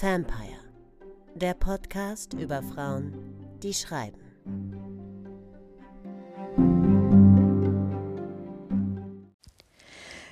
[0.00, 0.58] Vampire,
[1.34, 3.12] der Podcast über Frauen,
[3.62, 4.22] die schreiben.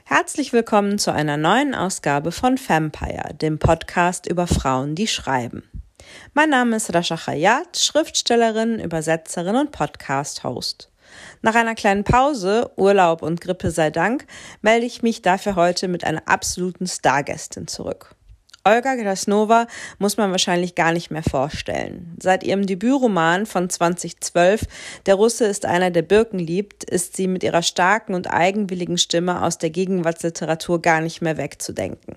[0.04, 5.63] Herzlich willkommen zu einer neuen Ausgabe von Vampire, dem Podcast über Frauen, die schreiben.
[6.32, 10.90] Mein Name ist Rasha Khayat, Schriftstellerin, Übersetzerin und Podcast-Host.
[11.43, 14.27] Nach einer kleinen Pause, Urlaub und Grippe sei Dank,
[14.63, 18.17] melde ich mich dafür heute mit einer absoluten Stargästin zurück.
[18.63, 19.67] Olga Krasnova
[19.99, 22.14] muss man wahrscheinlich gar nicht mehr vorstellen.
[22.23, 24.64] Seit ihrem Debütroman von 2012
[25.07, 29.43] Der Russe ist einer, der Birken liebt, ist sie mit ihrer starken und eigenwilligen Stimme
[29.43, 32.17] aus der Gegenwartsliteratur gar nicht mehr wegzudenken.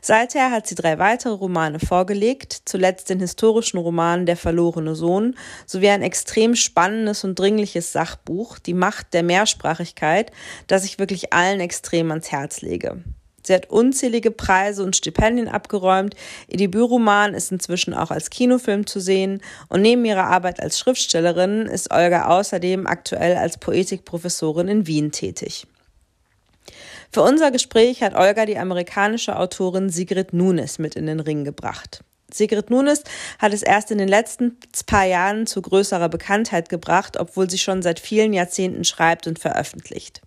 [0.00, 5.90] Seither hat sie drei weitere Romane vorgelegt, zuletzt den historischen Roman Der verlorene Sohn sowie
[5.90, 10.32] ein extrem spannendes und dringliches Sachbuch Die Macht der Mehrsprachigkeit,
[10.66, 13.04] das ich wirklich allen extrem ans Herz lege.
[13.42, 16.14] Sie hat unzählige Preise und Stipendien abgeräumt.
[16.48, 19.42] Ihr Debütroman ist inzwischen auch als Kinofilm zu sehen.
[19.68, 25.66] Und neben ihrer Arbeit als Schriftstellerin ist Olga außerdem aktuell als Poetikprofessorin in Wien tätig.
[27.12, 32.02] Für unser Gespräch hat Olga die amerikanische Autorin Sigrid Nunes mit in den Ring gebracht.
[32.32, 33.02] Sigrid Nunes
[33.38, 37.82] hat es erst in den letzten paar Jahren zu größerer Bekanntheit gebracht, obwohl sie schon
[37.82, 40.22] seit vielen Jahrzehnten schreibt und veröffentlicht.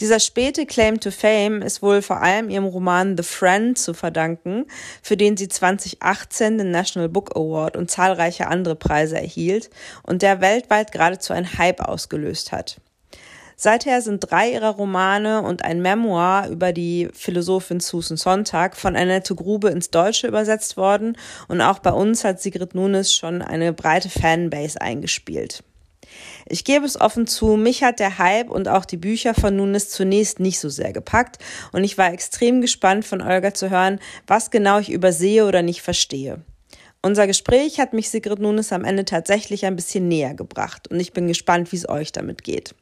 [0.00, 4.66] Dieser späte Claim to Fame ist wohl vor allem ihrem Roman The Friend zu verdanken,
[5.02, 9.68] für den sie 2018 den National Book Award und zahlreiche andere Preise erhielt
[10.02, 12.80] und der weltweit geradezu ein Hype ausgelöst hat.
[13.62, 19.34] Seither sind drei ihrer Romane und ein Memoir über die Philosophin Susan Sontag von Annette
[19.34, 21.14] Grube ins Deutsche übersetzt worden
[21.46, 25.62] und auch bei uns hat Sigrid Nunes schon eine breite Fanbase eingespielt.
[26.52, 29.88] Ich gebe es offen zu, mich hat der Hype und auch die Bücher von Nunes
[29.88, 31.38] zunächst nicht so sehr gepackt
[31.70, 35.80] und ich war extrem gespannt von Olga zu hören, was genau ich übersehe oder nicht
[35.80, 36.42] verstehe.
[37.02, 41.12] Unser Gespräch hat mich Sigrid Nunes am Ende tatsächlich ein bisschen näher gebracht und ich
[41.12, 42.74] bin gespannt, wie es euch damit geht.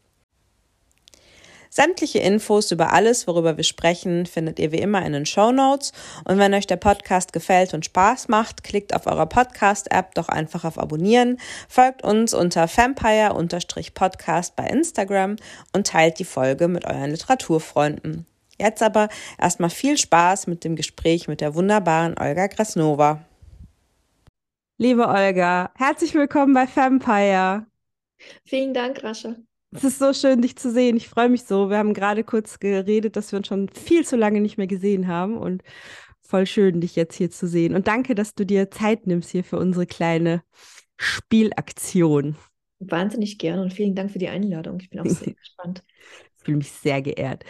[1.71, 5.93] Sämtliche Infos über alles, worüber wir sprechen, findet ihr wie immer in den Show Notes.
[6.25, 10.65] Und wenn euch der Podcast gefällt und Spaß macht, klickt auf eurer Podcast-App doch einfach
[10.65, 15.37] auf Abonnieren, folgt uns unter Vampire-Podcast bei Instagram
[15.73, 18.27] und teilt die Folge mit euren Literaturfreunden.
[18.59, 19.09] Jetzt aber
[19.39, 23.25] erstmal viel Spaß mit dem Gespräch mit der wunderbaren Olga Krasnova.
[24.78, 27.67] Liebe Olga, herzlich willkommen bei Vampire.
[28.45, 29.37] Vielen Dank, Rascha.
[29.71, 30.97] Es ist so schön, dich zu sehen.
[30.97, 31.69] Ich freue mich so.
[31.69, 35.09] Wir haben gerade kurz geredet, dass wir uns schon viel zu lange nicht mehr gesehen
[35.09, 35.62] haben und
[36.21, 37.75] voll schön, dich jetzt hier zu sehen.
[37.75, 40.43] Und danke, dass du dir Zeit nimmst hier für unsere kleine
[40.97, 42.37] Spielaktion.
[42.81, 44.78] Wahnsinnig gerne und vielen Dank für die Einladung.
[44.81, 45.83] Ich bin auch sehr gespannt.
[46.39, 47.45] Ich fühle mich sehr geehrt.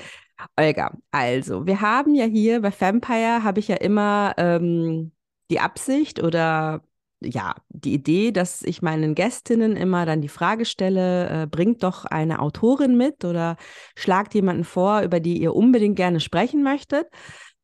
[0.57, 5.13] Olga, also, wir haben ja hier bei Vampire, habe ich ja immer ähm,
[5.51, 6.83] die Absicht oder
[7.21, 12.05] ja, die Idee, dass ich meinen Gästinnen immer dann die Frage stelle, äh, bringt doch
[12.05, 13.57] eine Autorin mit oder
[13.97, 17.07] schlagt jemanden vor, über die ihr unbedingt gerne sprechen möchtet.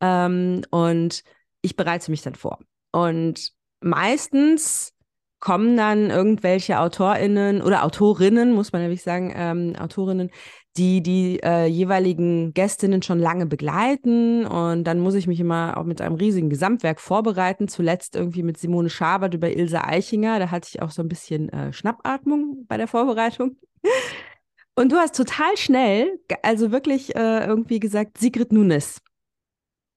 [0.01, 1.23] Ähm, und
[1.61, 2.59] ich bereite mich dann vor.
[2.91, 3.51] Und
[3.81, 4.93] meistens
[5.39, 10.31] kommen dann irgendwelche AutorInnen oder Autorinnen, muss man nämlich sagen, ähm, Autorinnen,
[10.77, 14.45] die die äh, jeweiligen Gästinnen schon lange begleiten.
[14.45, 17.67] Und dann muss ich mich immer auch mit einem riesigen Gesamtwerk vorbereiten.
[17.67, 20.39] Zuletzt irgendwie mit Simone Schabert über Ilse Eichinger.
[20.39, 23.57] Da hatte ich auch so ein bisschen äh, Schnappatmung bei der Vorbereitung.
[24.77, 29.01] Und du hast total schnell, also wirklich äh, irgendwie gesagt, Sigrid Nunes.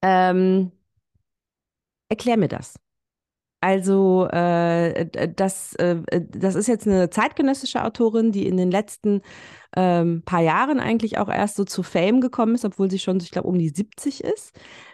[0.02, 0.70] Ähm,
[2.08, 2.78] erklär mir das.
[3.60, 5.96] Also äh, das, äh,
[6.30, 9.22] das ist jetzt eine zeitgenössische Autorin, die in den letzten
[9.76, 13.32] ähm, paar Jahren eigentlich auch erst so zu Fame gekommen ist, obwohl sie schon, ich
[13.32, 14.52] glaube, um die 70 ist.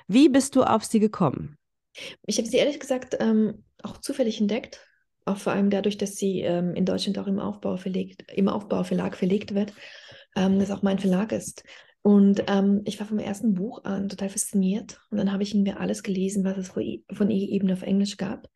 [0.09, 1.57] Wie bist du auf sie gekommen?
[2.27, 4.81] Ich habe sie ehrlich gesagt ähm, auch zufällig entdeckt,
[5.27, 9.17] auch vor allem dadurch, dass sie ähm, in Deutschland auch im Aufbau verlegt, im Aufbauverlag
[9.17, 9.75] verlegt wird,
[10.37, 11.65] ähm, das auch mein Verlag ist.
[12.07, 15.01] Und ähm, ich war vom ersten Buch an total fasziniert.
[15.11, 18.47] Und dann habe ich mir alles gelesen, was es von ihr eben auf Englisch gab.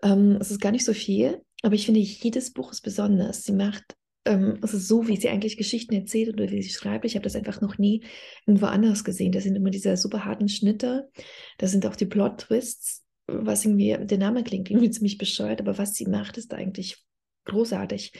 [0.00, 3.42] Ähm, es ist gar nicht so viel, aber ich finde, jedes Buch ist besonders.
[3.42, 7.04] Sie macht, ähm, es ist so, wie sie eigentlich Geschichten erzählt oder wie sie schreibt.
[7.04, 8.04] Ich habe das einfach noch nie
[8.46, 9.32] irgendwo anders gesehen.
[9.32, 11.10] Das sind immer diese super harten Schnitte.
[11.58, 15.94] Das sind auch die Plot-Twists, was irgendwie, der Name klingt irgendwie ziemlich bescheuert, aber was
[15.94, 17.04] sie macht, ist eigentlich
[17.46, 18.12] großartig.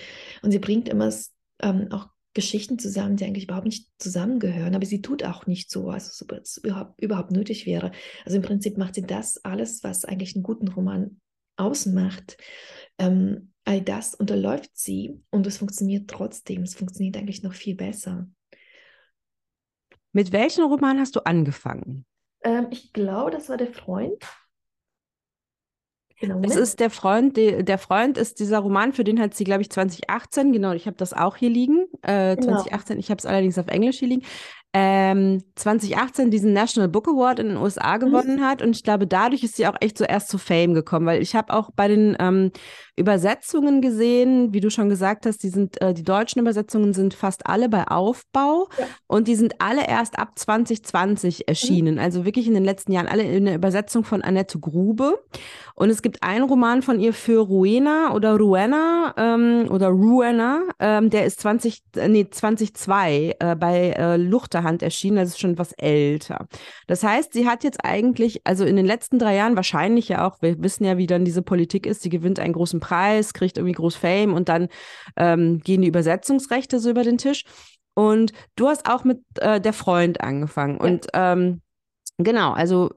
[0.42, 1.12] Und sie bringt immer
[1.62, 5.90] ähm, auch Geschichten zusammen, die eigentlich überhaupt nicht zusammengehören, aber sie tut auch nicht so,
[5.90, 7.90] als es überhaupt, überhaupt nötig wäre.
[8.24, 11.20] Also im Prinzip macht sie das alles, was eigentlich einen guten Roman
[11.56, 12.36] ausmacht.
[12.98, 16.62] Ähm, all das unterläuft sie und es funktioniert trotzdem.
[16.62, 18.28] Es funktioniert eigentlich noch viel besser.
[20.12, 22.06] Mit welchem Roman hast du angefangen?
[22.42, 24.24] Ähm, ich glaube, das war der Freund.
[26.20, 29.44] Genau, Es ist der Freund, de, der Freund ist dieser Roman, für den hat sie,
[29.44, 32.46] glaube ich, 2018, genau, ich habe das auch hier liegen, äh, Genau.
[32.46, 34.22] 2018, ich habe es allerdings auf Englisch hier liegen,
[34.74, 38.00] ähm, 2018 diesen National Book Award in den USA Mhm.
[38.00, 41.06] gewonnen hat und ich glaube, dadurch ist sie auch echt so erst zu Fame gekommen,
[41.06, 42.50] weil ich habe auch bei den ähm,
[42.98, 47.46] Übersetzungen gesehen, wie du schon gesagt hast, die sind, äh, die deutschen Übersetzungen sind fast
[47.46, 48.86] alle bei Aufbau Ja.
[49.06, 53.22] und die sind alle erst ab 2020 erschienen, also wirklich in den letzten Jahren, alle
[53.22, 55.18] in der Übersetzung von Annette Grube.
[55.74, 61.08] Und es gibt einen Roman von ihr für Ruena oder Ruena ähm, oder Ruena, ähm,
[61.10, 65.72] der ist 20, äh, nee, 2002 äh, bei äh, Luchterhand erschienen, das ist schon etwas
[65.74, 66.48] älter.
[66.88, 70.42] Das heißt, sie hat jetzt eigentlich, also in den letzten drei Jahren wahrscheinlich ja auch,
[70.42, 73.74] wir wissen ja, wie dann diese Politik ist, sie gewinnt einen großen Preis, kriegt irgendwie
[73.74, 74.68] groß Fame und dann
[75.16, 77.44] ähm, gehen die Übersetzungsrechte so über den Tisch.
[77.94, 80.78] Und du hast auch mit äh, der Freund angefangen.
[80.78, 81.62] Und ähm,
[82.18, 82.90] genau, also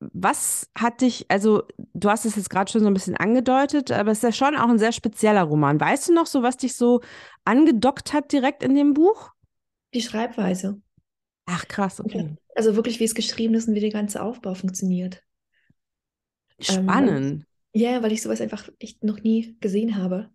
[0.00, 4.12] was hat dich, also du hast es jetzt gerade schon so ein bisschen angedeutet, aber
[4.12, 5.78] es ist ja schon auch ein sehr spezieller Roman.
[5.78, 7.02] Weißt du noch so, was dich so
[7.44, 9.30] angedockt hat direkt in dem Buch?
[9.92, 10.80] Die Schreibweise.
[11.44, 12.36] Ach krass, okay.
[12.54, 15.22] Also wirklich, wie es geschrieben ist und wie der ganze Aufbau funktioniert.
[16.68, 20.30] Ähm, Ja, weil ich sowas einfach echt noch nie gesehen habe.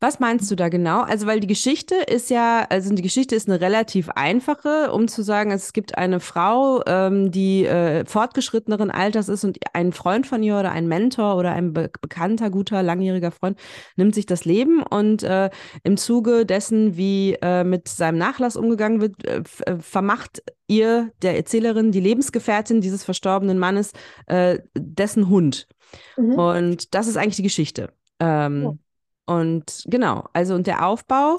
[0.00, 1.02] Was meinst du da genau?
[1.02, 5.22] Also, weil die Geschichte ist ja, also die Geschichte ist eine relativ einfache, um zu
[5.22, 10.42] sagen, es gibt eine Frau, ähm, die äh, fortgeschritteneren Alters ist und ein Freund von
[10.42, 13.58] ihr oder ein Mentor oder ein be bekannter, guter, langjähriger Freund
[13.96, 15.50] nimmt sich das Leben und äh,
[15.82, 21.36] im Zuge dessen, wie äh, mit seinem Nachlass umgegangen wird, äh, äh, vermacht ihr, der
[21.36, 23.92] Erzählerin, die Lebensgefährtin dieses verstorbenen Mannes,
[24.26, 25.68] äh, dessen Hund.
[26.16, 26.34] Mhm.
[26.34, 27.92] Und das ist eigentlich die Geschichte.
[28.20, 28.78] Ähm, Ja.
[29.26, 31.38] Und genau, also und der Aufbau,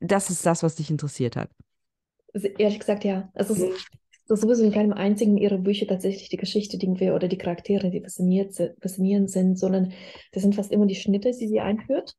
[0.00, 1.50] das ist das, was dich interessiert hat.
[2.34, 3.30] Ehrlich gesagt, ja.
[3.34, 3.62] Es ist,
[4.28, 7.38] das ist sowieso in keinem einzigen ihrer Bücher tatsächlich die Geschichte, die wir oder die
[7.38, 9.92] Charaktere, die faszinierend sind, sondern
[10.32, 12.14] das sind fast immer die Schnitte, die sie einführt.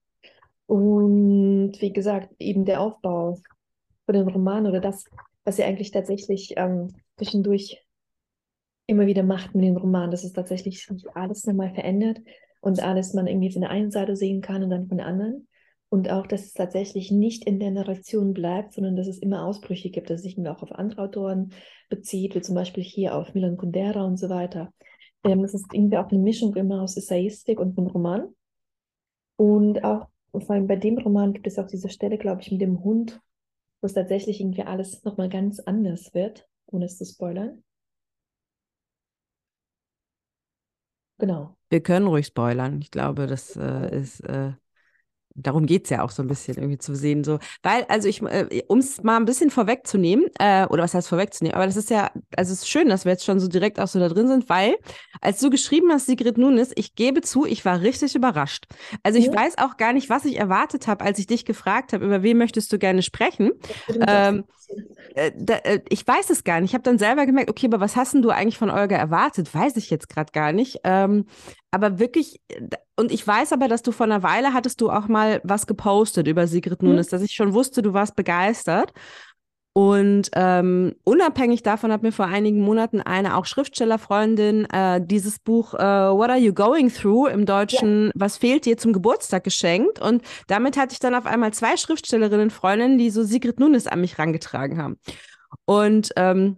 [0.66, 3.40] Und wie gesagt, eben der Aufbau
[4.06, 5.06] für den Roman oder das,
[5.46, 7.82] was sie eigentlich tatsächlich ähm, zwischendurch
[8.88, 12.22] immer wieder macht mit dem Roman, dass es tatsächlich sich alles nochmal verändert
[12.62, 15.48] und alles man irgendwie von der einen Seite sehen kann und dann von der anderen.
[15.90, 19.90] Und auch, dass es tatsächlich nicht in der Narration bleibt, sondern dass es immer Ausbrüche
[19.90, 21.54] gibt, dass sich irgendwie auch auf andere Autoren
[21.90, 24.74] bezieht, wie zum Beispiel hier auf Milan Kundera und so weiter.
[25.24, 28.28] Ähm, es ist irgendwie auch eine Mischung immer aus Essayistik und einem Roman.
[29.38, 32.62] Und auch, vor allem bei dem Roman gibt es auch diese Stelle, glaube ich, mit
[32.62, 33.22] dem Hund,
[33.82, 37.64] wo es tatsächlich irgendwie alles nochmal ganz anders wird, ohne es zu spoilern.
[41.20, 41.58] Genau.
[41.70, 42.80] Wir können ruhig spoilern.
[42.82, 44.54] Ich glaube, das äh, ist, äh,
[45.38, 47.24] darum geht es ja auch so ein bisschen irgendwie zu sehen.
[47.24, 47.40] So.
[47.64, 51.56] Weil, also ich, äh, um es mal ein bisschen vorwegzunehmen, äh, oder was heißt vorwegzunehmen,
[51.56, 53.88] aber das ist ja, also es ist schön, dass wir jetzt schon so direkt auch
[53.88, 54.76] so da drin sind, weil,
[55.22, 58.66] als du geschrieben hast, Sigrid Nunes, ich gebe zu, ich war richtig überrascht.
[59.04, 59.36] Also ich Mhm.
[59.36, 62.38] weiß auch gar nicht, was ich erwartet habe, als ich dich gefragt habe, über wen
[62.38, 63.52] möchtest du gerne sprechen.
[64.08, 64.44] Ähm.
[65.16, 66.72] Äh, da, äh, ich weiß es gar nicht.
[66.72, 69.54] Ich habe dann selber gemerkt, okay, aber was hast denn du eigentlich von Olga erwartet?
[69.54, 70.80] Weiß ich jetzt gerade gar nicht.
[70.84, 71.26] Ähm,
[71.72, 75.08] aber wirklich, äh, und ich weiß aber, dass du vor einer Weile hattest du auch
[75.08, 76.90] mal was gepostet über Sigrid Mhm.
[76.90, 78.94] Nunes, dass ich schon wusste, du warst begeistert.
[79.74, 85.76] Und ähm, unabhängig davon hat mir vor einigen Monaten eine auch Schriftstellerfreundin äh, dieses Buch
[85.76, 90.02] äh, What Are You Going Through im Deutschen Was fehlt dir zum Geburtstag geschenkt.
[90.02, 94.02] Und damit hatte ich dann auf einmal zwei Schriftstellerinnen, Freundinnen, die so Sigrid Nunes an
[94.02, 94.98] mich rangetragen haben.
[95.66, 96.58] Und ähm,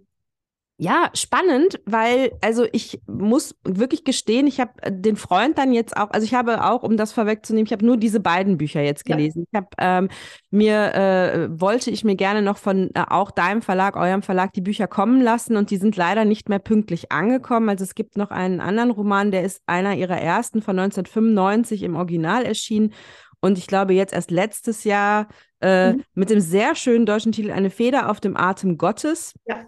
[0.82, 6.10] ja, spannend, weil, also ich muss wirklich gestehen, ich habe den Freund dann jetzt auch,
[6.12, 9.18] also ich habe auch, um das vorwegzunehmen, ich habe nur diese beiden Bücher jetzt Ja.
[9.18, 9.46] gelesen.
[9.52, 10.08] Ich habe ähm,
[10.52, 14.62] mir, äh, wollte ich mir gerne noch von äh, auch deinem Verlag, eurem Verlag, die
[14.62, 17.68] Bücher kommen lassen und die sind leider nicht mehr pünktlich angekommen.
[17.68, 21.98] Also es gibt noch einen anderen Roman, der ist einer ihrer ersten von 1995 im
[21.98, 22.94] Original erschienen.
[23.42, 25.28] Und ich glaube, jetzt erst letztes Jahr
[25.62, 26.04] äh, Mhm.
[26.14, 29.34] mit dem sehr schönen deutschen Titel Eine Feder auf dem Atem Gottes.
[29.46, 29.66] Ja.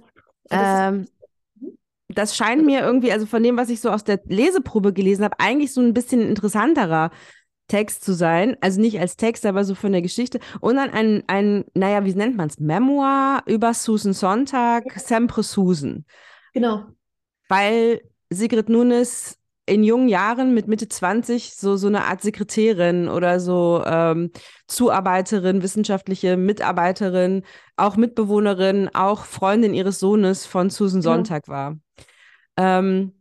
[0.52, 1.08] Ähm,
[2.10, 5.40] das scheint mir irgendwie, also von dem, was ich so aus der Leseprobe gelesen habe,
[5.40, 7.12] eigentlich so ein bisschen interessanterer
[7.68, 8.58] Text zu sein.
[8.60, 10.40] Also nicht als Text, aber so von der Geschichte.
[10.60, 12.60] Und dann ein, ein naja, wie nennt man es?
[12.60, 16.06] Memoir über Susan Sonntag, Sempre Susan.
[16.54, 16.86] Genau.
[17.48, 19.38] Weil Sigrid Nunes
[19.72, 24.32] in jungen Jahren mit Mitte 20 so, so eine Art Sekretärin oder so ähm,
[24.68, 27.44] Zuarbeiterin, wissenschaftliche Mitarbeiterin,
[27.78, 31.02] auch Mitbewohnerin, auch Freundin ihres Sohnes von Susan.
[31.02, 31.78] Sonntag war.
[32.58, 33.14] Ähm,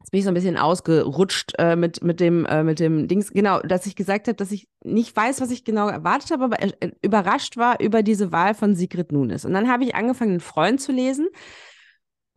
[0.00, 3.30] jetzt bin ich so ein bisschen ausgerutscht äh, mit, mit, dem, äh, mit dem Dings,
[3.30, 6.62] genau, dass ich gesagt habe, dass ich nicht weiß, was ich genau erwartet habe, aber
[6.62, 9.46] äh, überrascht war über diese Wahl von Sigrid Nunes.
[9.46, 11.28] Und dann habe ich angefangen, einen Freund zu lesen.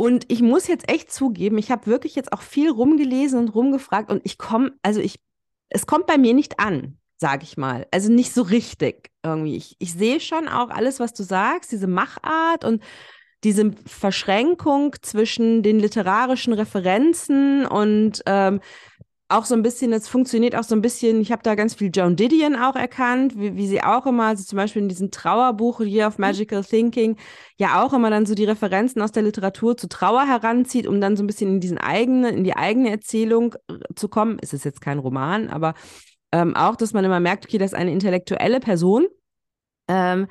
[0.02, 4.10] Und ich muss jetzt echt zugeben, ich habe wirklich jetzt auch viel rumgelesen und rumgefragt
[4.10, 5.20] und ich komme, also ich,
[5.68, 7.86] es kommt bei mir nicht an, sage ich mal.
[7.92, 9.58] Also nicht so richtig irgendwie.
[9.58, 12.82] Ich, ich sehe schon auch alles, was du sagst, diese Machart und
[13.44, 18.62] diese Verschränkung zwischen den literarischen Referenzen und ähm,
[19.30, 21.92] auch so ein bisschen, es funktioniert auch so ein bisschen, ich habe da ganz viel
[21.94, 25.82] Joan Didion auch erkannt, wie, wie sie auch immer, also zum Beispiel in diesem Trauerbuch
[25.82, 27.16] Year of Magical Thinking,
[27.58, 31.16] ja auch immer dann so die Referenzen aus der Literatur zu Trauer heranzieht, um dann
[31.16, 34.40] so ein bisschen in diesen eigenen, in die eigene Erzählung äh, zu kommen.
[34.42, 35.76] Es ist jetzt kein Roman, aber
[36.32, 39.08] ähm, auch, dass man immer merkt, okay, das ist eine intellektuelle Person,
[39.88, 40.28] ähm,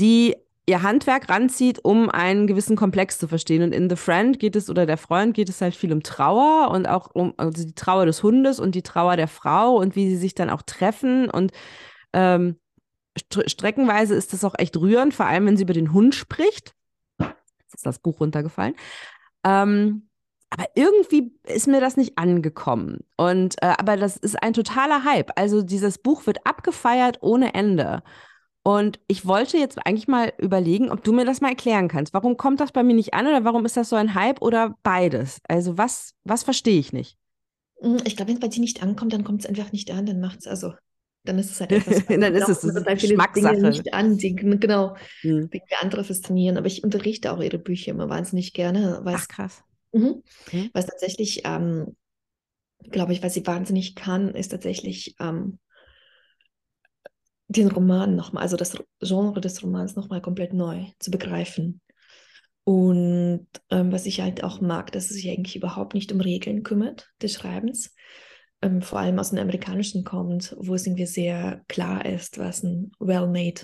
[0.00, 0.36] die
[0.68, 3.62] ihr Handwerk ranzieht, um einen gewissen Komplex zu verstehen.
[3.62, 6.70] Und in The Friend geht es, oder der Freund geht es halt viel um Trauer
[6.70, 10.08] und auch um also die Trauer des Hundes und die Trauer der Frau und wie
[10.10, 11.30] sie sich dann auch treffen.
[11.30, 11.52] Und
[12.12, 12.56] ähm,
[13.16, 16.74] streckenweise ist das auch echt rührend, vor allem wenn sie über den Hund spricht.
[17.18, 18.74] Jetzt ist das Buch runtergefallen.
[19.44, 20.08] Ähm,
[20.50, 23.00] aber irgendwie ist mir das nicht angekommen.
[23.16, 25.30] Und äh, aber das ist ein totaler Hype.
[25.36, 28.02] Also dieses Buch wird abgefeiert ohne Ende.
[28.68, 32.12] Und ich wollte jetzt eigentlich mal überlegen, ob du mir das mal erklären kannst.
[32.12, 34.76] Warum kommt das bei mir nicht an oder warum ist das so ein Hype oder
[34.82, 35.40] beides?
[35.48, 37.16] Also was, was verstehe ich nicht?
[37.80, 40.04] Hm, ich glaube, wenn es bei dir nicht ankommt, dann kommt es einfach nicht an,
[40.04, 40.74] dann macht es also.
[41.24, 42.04] Dann ist es halt etwas.
[42.08, 43.56] dann ist es das bei Geschmackssache.
[43.56, 45.48] Dinge nicht an, die, genau, hm.
[45.48, 46.58] die andere faszinieren.
[46.58, 49.00] Aber ich unterrichte auch ihre Bücher immer wahnsinnig gerne.
[49.02, 49.64] Ach, krass.
[49.92, 50.22] Mhm.
[50.50, 50.68] Hm.
[50.74, 51.96] Was tatsächlich, ähm,
[52.90, 55.58] glaube ich, was sie wahnsinnig kann, ist tatsächlich ähm,
[57.48, 61.80] den Roman nochmal, also das Genre des Romans nochmal komplett neu zu begreifen.
[62.64, 66.62] Und ähm, was ich halt auch mag, dass es sich eigentlich überhaupt nicht um Regeln
[66.62, 67.94] kümmert des Schreibens,
[68.60, 72.92] ähm, vor allem aus dem Amerikanischen kommt, wo es irgendwie sehr klar ist, was ein
[72.98, 73.62] well-made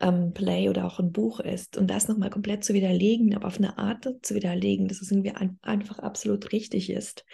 [0.00, 1.76] ähm, Play oder auch ein Buch ist.
[1.76, 5.32] Und das nochmal komplett zu widerlegen, aber auf eine Art zu widerlegen, dass es irgendwie
[5.32, 7.26] ein, einfach absolut richtig ist.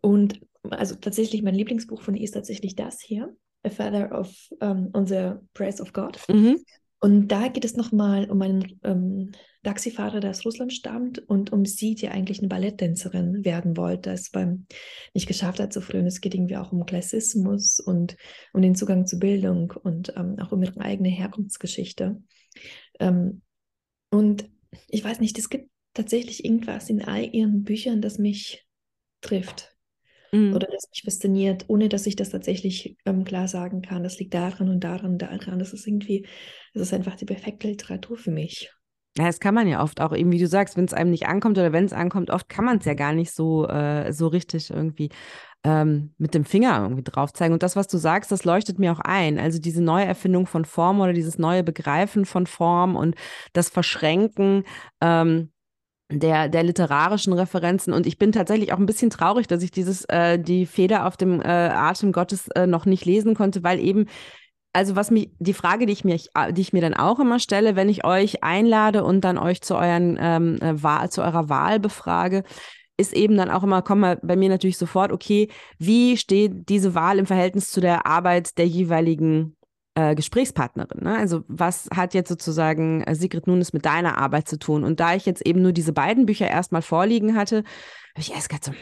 [0.00, 0.40] Und
[0.70, 3.34] also tatsächlich mein Lieblingsbuch von ihr ist tatsächlich das hier.
[3.64, 6.18] A Feather of um, on the Praise of God.
[6.28, 6.58] Mhm.
[7.00, 9.32] Und da geht es nochmal um einen ähm,
[9.64, 14.30] Taxifahrer, der aus Russland stammt und um sie, die eigentlich eine Balletttänzerin werden wollte, es
[14.30, 14.66] beim
[15.12, 15.98] nicht geschafft hat zu früh.
[15.98, 18.16] Und es geht irgendwie auch um Klassismus und
[18.52, 22.22] um den Zugang zur Bildung und ähm, auch um ihre eigene Herkunftsgeschichte.
[23.00, 23.42] Ähm,
[24.10, 24.48] und
[24.86, 28.64] ich weiß nicht, es gibt tatsächlich irgendwas in all ihren Büchern, das mich
[29.22, 29.71] trifft
[30.32, 30.54] mhm.
[30.54, 34.02] oder das mich fasziniert, ohne dass ich das tatsächlich ähm, klar sagen kann.
[34.02, 35.58] Das liegt daran und daran und daran.
[35.58, 36.26] Das ist irgendwie,
[36.74, 38.70] das ist einfach die perfekte Literatur für mich.
[39.18, 41.26] Ja, das kann man ja oft auch eben, wie du sagst, wenn es einem nicht
[41.26, 44.26] ankommt oder wenn es ankommt, oft kann man es ja gar nicht so, äh, so
[44.28, 45.10] richtig irgendwie
[45.64, 47.52] ähm, mit dem Finger irgendwie drauf zeigen.
[47.52, 49.38] Und das, was du sagst, das leuchtet mir auch ein.
[49.38, 53.14] Also diese neue Erfindung von Form oder dieses neue Begreifen von Form und
[53.52, 54.64] das Verschränken.
[55.02, 55.52] Ähm,
[56.12, 57.92] der, der literarischen Referenzen.
[57.92, 61.16] Und ich bin tatsächlich auch ein bisschen traurig, dass ich dieses, äh, die Feder auf
[61.16, 64.06] dem äh, Atem Gottes äh, noch nicht lesen konnte, weil eben,
[64.72, 66.18] also was mich, die Frage, die ich mir,
[66.50, 69.74] die ich mir dann auch immer stelle, wenn ich euch einlade und dann euch zu
[69.74, 72.44] euren ähm, äh, Wahl, zu eurer Wahl befrage,
[72.96, 76.94] ist eben dann auch immer, kommt mal bei mir natürlich sofort, okay, wie steht diese
[76.94, 79.56] Wahl im Verhältnis zu der Arbeit der jeweiligen
[79.94, 81.04] äh, Gesprächspartnerin.
[81.04, 81.16] Ne?
[81.16, 84.84] Also was hat jetzt sozusagen äh, Sigrid Nunes mit deiner Arbeit zu tun?
[84.84, 88.48] Und da ich jetzt eben nur diese beiden Bücher erstmal vorliegen hatte, habe ich erst
[88.48, 88.80] gedacht so, aber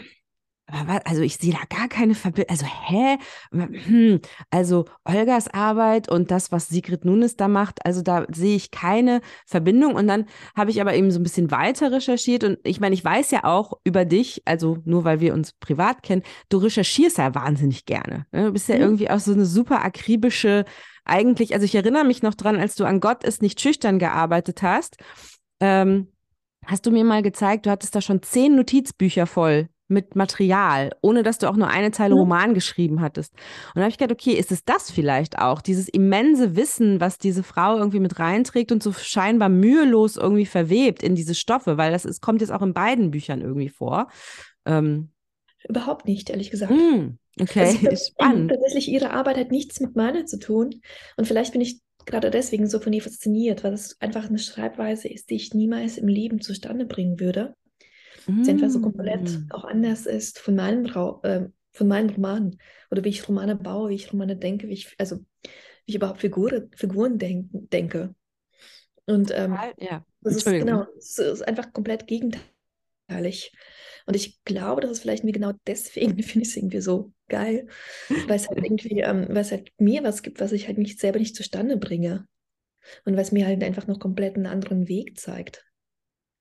[1.05, 2.51] also ich sehe da gar keine Verbindung.
[2.51, 3.19] Also, hä?
[3.53, 4.21] Hm.
[4.51, 9.21] Also Olgas Arbeit und das, was Sigrid Nunes da macht, also da sehe ich keine
[9.47, 9.95] Verbindung.
[9.95, 12.45] Und dann habe ich aber eben so ein bisschen weiter recherchiert.
[12.45, 16.03] Und ich meine, ich weiß ja auch über dich, also nur weil wir uns privat
[16.03, 18.27] kennen, du recherchierst ja wahnsinnig gerne.
[18.33, 18.47] Ne?
[18.47, 18.83] Du bist ja mhm.
[18.83, 20.65] irgendwie auch so eine super akribische
[21.05, 24.63] eigentlich, also ich erinnere mich noch dran, als du an Gott ist nicht schüchtern gearbeitet
[24.63, 24.97] hast,
[25.59, 26.13] ähm,
[26.65, 31.23] hast du mir mal gezeigt, du hattest da schon zehn Notizbücher voll mit Material, ohne
[31.23, 32.21] dass du auch nur eine Zeile mhm.
[32.21, 33.33] Roman geschrieben hattest.
[33.35, 35.61] Und da habe ich gedacht, okay, ist es das vielleicht auch?
[35.61, 41.03] Dieses immense Wissen, was diese Frau irgendwie mit reinträgt und so scheinbar mühelos irgendwie verwebt
[41.03, 44.09] in diese Stoffe, weil das ist, kommt jetzt auch in beiden Büchern irgendwie vor.
[44.65, 45.11] Ähm,
[45.69, 46.73] Überhaupt nicht, ehrlich gesagt.
[46.73, 48.51] Mm, okay, also, spannend.
[48.51, 50.81] Tatsächlich, ihre Arbeit hat nichts mit meiner zu tun.
[51.17, 55.09] Und vielleicht bin ich gerade deswegen so von ihr fasziniert, weil es einfach eine Schreibweise
[55.09, 57.55] ist, die ich niemals im Leben zustande bringen würde.
[58.31, 58.49] Mm.
[58.49, 60.87] Einfach so komplett auch anders ist von meinen,
[61.23, 62.59] äh, von meinen Romanen.
[62.91, 65.51] Oder wie ich Romane baue, wie ich Romane denke, wie ich, also wie
[65.87, 68.15] ich überhaupt Figur, Figuren denk, denke.
[69.07, 70.05] Und ähm, ja.
[70.21, 73.53] das ist genau, es ist einfach komplett gegenteilig.
[74.07, 77.69] Und ich glaube, das ist vielleicht mir genau deswegen, finde ich es irgendwie so geil,
[78.27, 81.01] weil es halt irgendwie, ähm, weil es halt mir was gibt, was ich halt nicht
[81.01, 82.27] selber nicht zustande bringe.
[83.05, 85.65] Und was mir halt einfach noch komplett einen anderen Weg zeigt.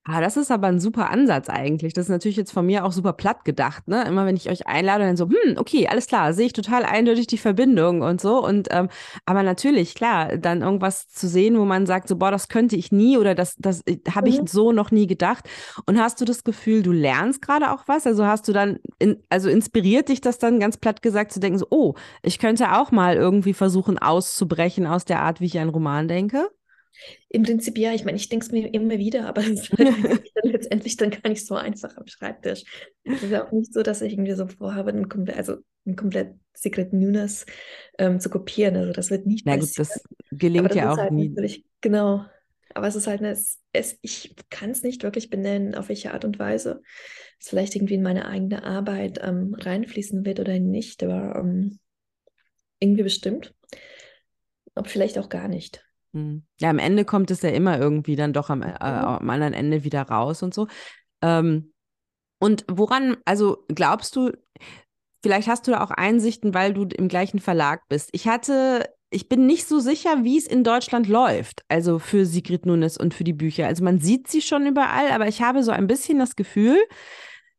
[0.06, 1.94] Ah, das ist aber ein super Ansatz eigentlich.
[1.94, 4.06] Das ist natürlich jetzt von mir auch super platt gedacht, ne?
[4.08, 7.27] Immer wenn ich euch einlade, dann so, hm, okay, alles klar, sehe ich total eindeutig
[7.27, 8.44] die Verbindung und so.
[8.44, 8.88] Und ähm,
[9.27, 12.91] aber natürlich, klar, dann irgendwas zu sehen, wo man sagt, so, boah, das könnte ich
[12.91, 14.48] nie oder das, das äh, habe ich Mhm.
[14.48, 15.48] so noch nie gedacht.
[15.86, 18.08] Und hast du das Gefühl, du lernst gerade auch was?
[18.08, 21.60] Also hast du dann, in, also inspiriert dich das dann ganz platt gesagt zu denken,
[21.60, 25.70] so, oh, ich könnte auch mal irgendwie versuchen auszubrechen aus der Art, wie ich einen
[25.70, 26.50] Roman denke?
[27.29, 29.79] Im Prinzip ja, ich meine, ich denke es mir immer wieder, aber es ist halt
[30.36, 32.63] dann letztendlich dann gar nicht so einfach am Schreibtisch.
[33.03, 35.96] Es ist ja auch nicht so, dass ich irgendwie so vorhabe, ein komplett, also ein
[35.96, 37.46] komplett Secret Newness
[37.98, 38.75] ähm, zu kopieren.
[38.75, 41.63] Also das wird nicht Na gut, das gelingt das ja auch halt nie.
[41.81, 42.25] genau.
[42.75, 46.13] Aber es ist halt, eine, es, es, ich kann es nicht wirklich benennen, auf welche
[46.13, 46.81] Art und Weise
[47.39, 51.79] es vielleicht irgendwie in meine eigene Arbeit ähm, reinfließen wird oder nicht, aber ähm,
[52.79, 53.53] irgendwie bestimmt.
[54.75, 55.84] Aber vielleicht auch gar nicht.
[56.13, 56.44] Hm.
[56.60, 59.84] Ja, am Ende kommt es ja immer irgendwie dann doch am, äh, am anderen Ende
[59.84, 60.68] wieder raus und so.
[61.22, 61.72] Ähm,
[62.39, 64.32] und woran, also glaubst du,
[65.24, 68.10] vielleicht hast du da auch Einsichten, weil du im gleichen Verlag bist.
[68.13, 72.66] Ich hatte, ich bin nicht so sicher, wie es in Deutschland läuft, also für Sigrid
[72.66, 73.68] Nunes und für die Bücher.
[73.68, 76.78] Also man sieht sie schon überall, aber ich habe so ein bisschen das Gefühl,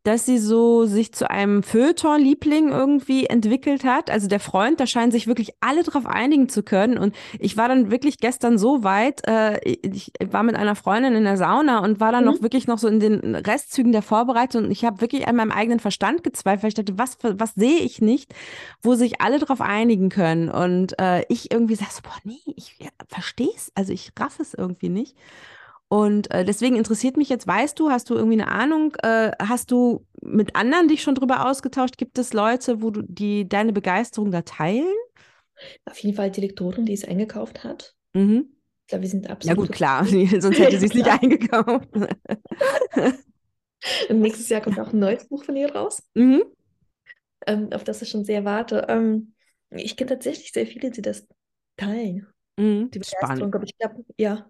[0.02, 4.10] dass sie so sich zu einem Feuilleton-Liebling irgendwie entwickelt hat.
[4.10, 6.96] Also der Freund, da scheinen sich wirklich alle drauf einigen zu können.
[6.96, 11.24] Und ich war dann wirklich gestern so weit, äh, ich war mit einer Freundin in
[11.24, 12.30] der Sauna und war dann Mhm.
[12.30, 14.64] noch wirklich noch so in den Restzügen der Vorbereitung.
[14.64, 16.78] Und ich habe wirklich an meinem eigenen Verstand gezweifelt.
[16.78, 18.34] Ich dachte, was, was sehe ich nicht,
[18.82, 20.48] wo sich alle drauf einigen können.
[20.48, 23.70] Und äh, ich irgendwie sag so, boah, nee, ich ja, verstehe es.
[23.74, 25.14] Also ich raff es irgendwie nicht.
[25.92, 29.72] Und äh, deswegen interessiert mich jetzt, weißt du, hast du irgendwie eine Ahnung, äh, hast
[29.72, 31.98] du mit anderen dich schon drüber ausgetauscht?
[31.98, 34.94] Gibt es Leute, wo du die deine Begeisterung da teilen?
[35.86, 37.96] Auf jeden Fall die Lektorin, die es eingekauft hat.
[38.14, 38.50] Mhm.
[38.82, 39.66] Ich glaube, wir sind Ja absolut.
[39.66, 41.88] gut, klar, sonst hätte sie es nicht eingekauft.
[44.08, 46.44] Und nächstes Jahr kommt auch ein neues Buch von ihr raus, mhm.
[47.48, 48.86] ähm, auf das ich schon sehr warte.
[48.88, 49.34] Ähm,
[49.70, 51.26] ich kenne tatsächlich sehr viele, die das
[51.76, 52.28] teilen.
[52.56, 52.92] Mhm.
[52.92, 53.20] Die Spannend.
[53.20, 54.48] Begeisterung, aber ich glaube, ja.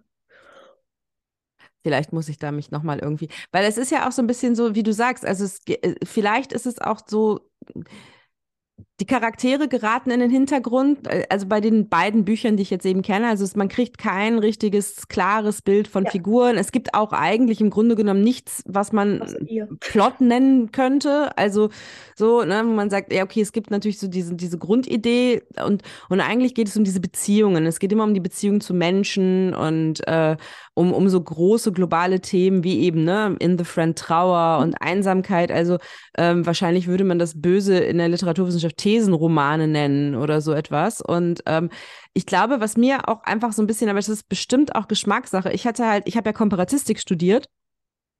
[1.83, 4.55] Vielleicht muss ich da mich nochmal irgendwie, weil es ist ja auch so ein bisschen
[4.55, 7.39] so, wie du sagst, also es, äh, vielleicht ist es auch so,
[9.01, 12.85] die Charaktere geraten in den Hintergrund, äh, also bei den beiden Büchern, die ich jetzt
[12.85, 16.11] eben kenne, also man kriegt kein richtiges, klares Bild von Ja.
[16.11, 16.55] Figuren.
[16.55, 19.23] Es gibt auch eigentlich im Grunde genommen nichts, was man.
[19.79, 21.35] Plot nennen könnte.
[21.35, 21.69] Also
[22.15, 25.81] so, ne, wo man sagt, ja, okay, es gibt natürlich so diese, diese Grundidee und,
[26.09, 27.65] und eigentlich geht es um diese Beziehungen.
[27.65, 30.37] Es geht immer um die Beziehung zu Menschen und äh,
[30.75, 35.51] um, um so große globale Themen wie eben, ne, In the Friend Trauer und Einsamkeit.
[35.51, 35.79] Also
[36.17, 41.01] ähm, wahrscheinlich würde man das böse in der Literaturwissenschaft Thesenromane nennen oder so etwas.
[41.01, 41.69] Und ähm,
[42.13, 45.51] ich glaube, was mir auch einfach so ein bisschen, aber das ist bestimmt auch Geschmackssache.
[45.53, 47.47] Ich hatte halt, ich habe ja Komparatistik studiert.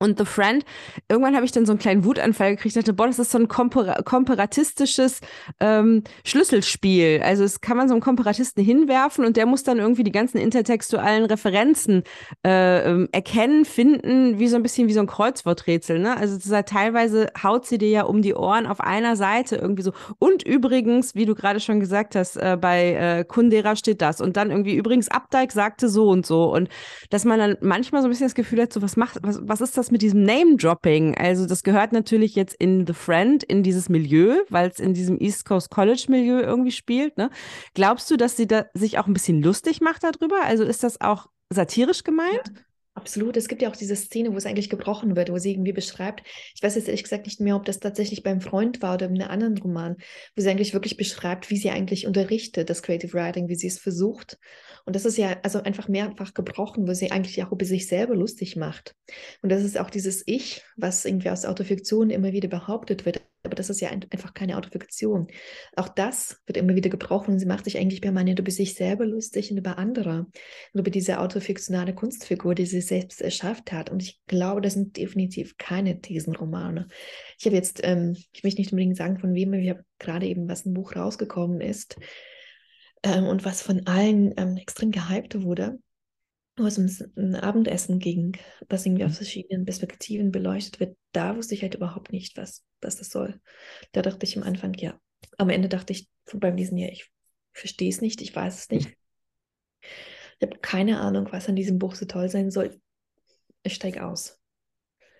[0.01, 0.65] Und The Friend,
[1.07, 3.47] irgendwann habe ich dann so einen kleinen Wutanfall gekriegt, dachte, boah, das ist so ein
[3.47, 5.21] kompara komparatistisches
[5.59, 7.21] ähm, Schlüsselspiel.
[7.23, 10.37] Also es kann man so einem Komparatisten hinwerfen und der muss dann irgendwie die ganzen
[10.37, 12.03] intertextuellen Referenzen
[12.43, 15.99] äh, ähm, erkennen, finden, wie so ein bisschen wie so ein Kreuzworträtsel.
[15.99, 16.17] Ne?
[16.17, 19.83] Also das halt teilweise haut sie dir ja um die Ohren auf einer Seite irgendwie
[19.83, 19.93] so.
[20.17, 24.19] Und übrigens, wie du gerade schon gesagt hast, äh, bei äh, Kundera steht das.
[24.19, 26.51] Und dann irgendwie übrigens Abdijk sagte so und so.
[26.51, 26.69] Und
[27.11, 29.61] dass man dann manchmal so ein bisschen das Gefühl hat, so was macht, was, was
[29.61, 31.17] ist das mit diesem Name-Dropping?
[31.17, 35.19] Also das gehört natürlich jetzt in The Friend, in dieses Milieu, weil es in diesem
[35.19, 37.17] East Coast College-Milieu irgendwie spielt.
[37.17, 37.29] Ne?
[37.73, 40.43] Glaubst du, dass sie da sich auch ein bisschen lustig macht darüber?
[40.43, 42.53] Also ist das auch satirisch gemeint?
[42.93, 43.37] Absolut.
[43.37, 46.23] Es gibt ja auch diese Szene, wo es eigentlich gebrochen wird, wo sie irgendwie beschreibt,
[46.53, 49.21] ich weiß jetzt ehrlich gesagt nicht mehr, ob das tatsächlich beim Freund war oder in
[49.21, 49.95] einem anderen Roman,
[50.35, 53.79] wo sie eigentlich wirklich beschreibt, wie sie eigentlich unterrichtet, das Creative Writing, wie sie es
[53.79, 54.37] versucht.
[54.85, 58.15] Und das ist ja also einfach mehrfach gebrochen, wo sie eigentlich auch über sich selber
[58.15, 58.93] lustig macht.
[59.41, 63.21] Und das ist auch dieses Ich, was irgendwie aus Autofiktion immer wieder behauptet wird.
[63.43, 65.27] Aber das ist ja ein, einfach keine Autofiktion.
[65.75, 69.05] Auch das wird immer wieder gebrochen und sie macht sich eigentlich permanent über sich selber
[69.05, 70.27] lustig und über andere.
[70.73, 73.89] Und über diese autofiktionale Kunstfigur, die sie selbst erschafft hat.
[73.89, 76.87] Und ich glaube, das sind definitiv keine Thesenromane.
[77.39, 80.27] Ich habe jetzt, ähm, ich möchte nicht unbedingt sagen, von wem, aber ich habe gerade
[80.27, 81.97] eben, was ein Buch rausgekommen ist
[83.03, 85.79] ähm, und was von allen ähm, extrem gehypt wurde,
[86.61, 88.37] wo es ums ein Abendessen ging,
[88.69, 90.97] was irgendwie aus verschiedenen Perspektiven beleuchtet wird.
[91.11, 93.39] Da wusste ich halt überhaupt nicht, was, was das soll.
[93.91, 94.99] Da dachte ich am Anfang, ja.
[95.37, 97.09] Am Ende dachte ich beim Lesen, ja, ich
[97.53, 98.89] verstehe es nicht, ich weiß es nicht.
[100.39, 102.81] Ich habe keine Ahnung, was an diesem Buch so toll sein soll.
[103.63, 104.40] Ich steige aus.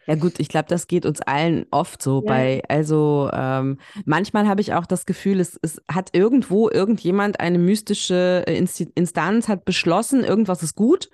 [0.07, 2.27] Ja gut, ich glaube, das geht uns allen oft so Ja.
[2.27, 7.59] bei, also ähm, manchmal habe ich auch das Gefühl, es, es hat irgendwo irgendjemand eine
[7.59, 11.09] mystische äh, Insti Instanz hat beschlossen, irgendwas ist gut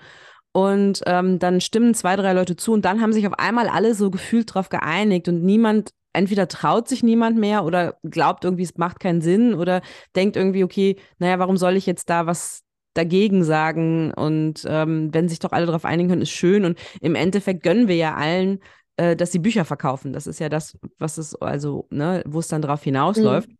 [0.54, 3.94] und ähm, dann stimmen zwei, drei Leute zu und dann haben sich auf einmal alle
[3.94, 8.78] so gefühlt drauf geeinigt und niemand, entweder traut sich niemand mehr oder glaubt irgendwie, es
[8.78, 9.82] macht keinen Sinn oder
[10.16, 12.64] denkt irgendwie, okay, naja, warum soll ich jetzt da was
[12.98, 17.16] dagegen sagen und ähm, wenn sich doch alle darauf einigen können, ist schön und im
[17.16, 18.60] Endeffekt gönnen wir ja allen,
[18.98, 20.12] äh, dass sie Bücher verkaufen.
[20.12, 23.50] Das ist ja das, was es also, ne, wo es dann drauf hinausläuft.
[23.50, 23.58] Mhm.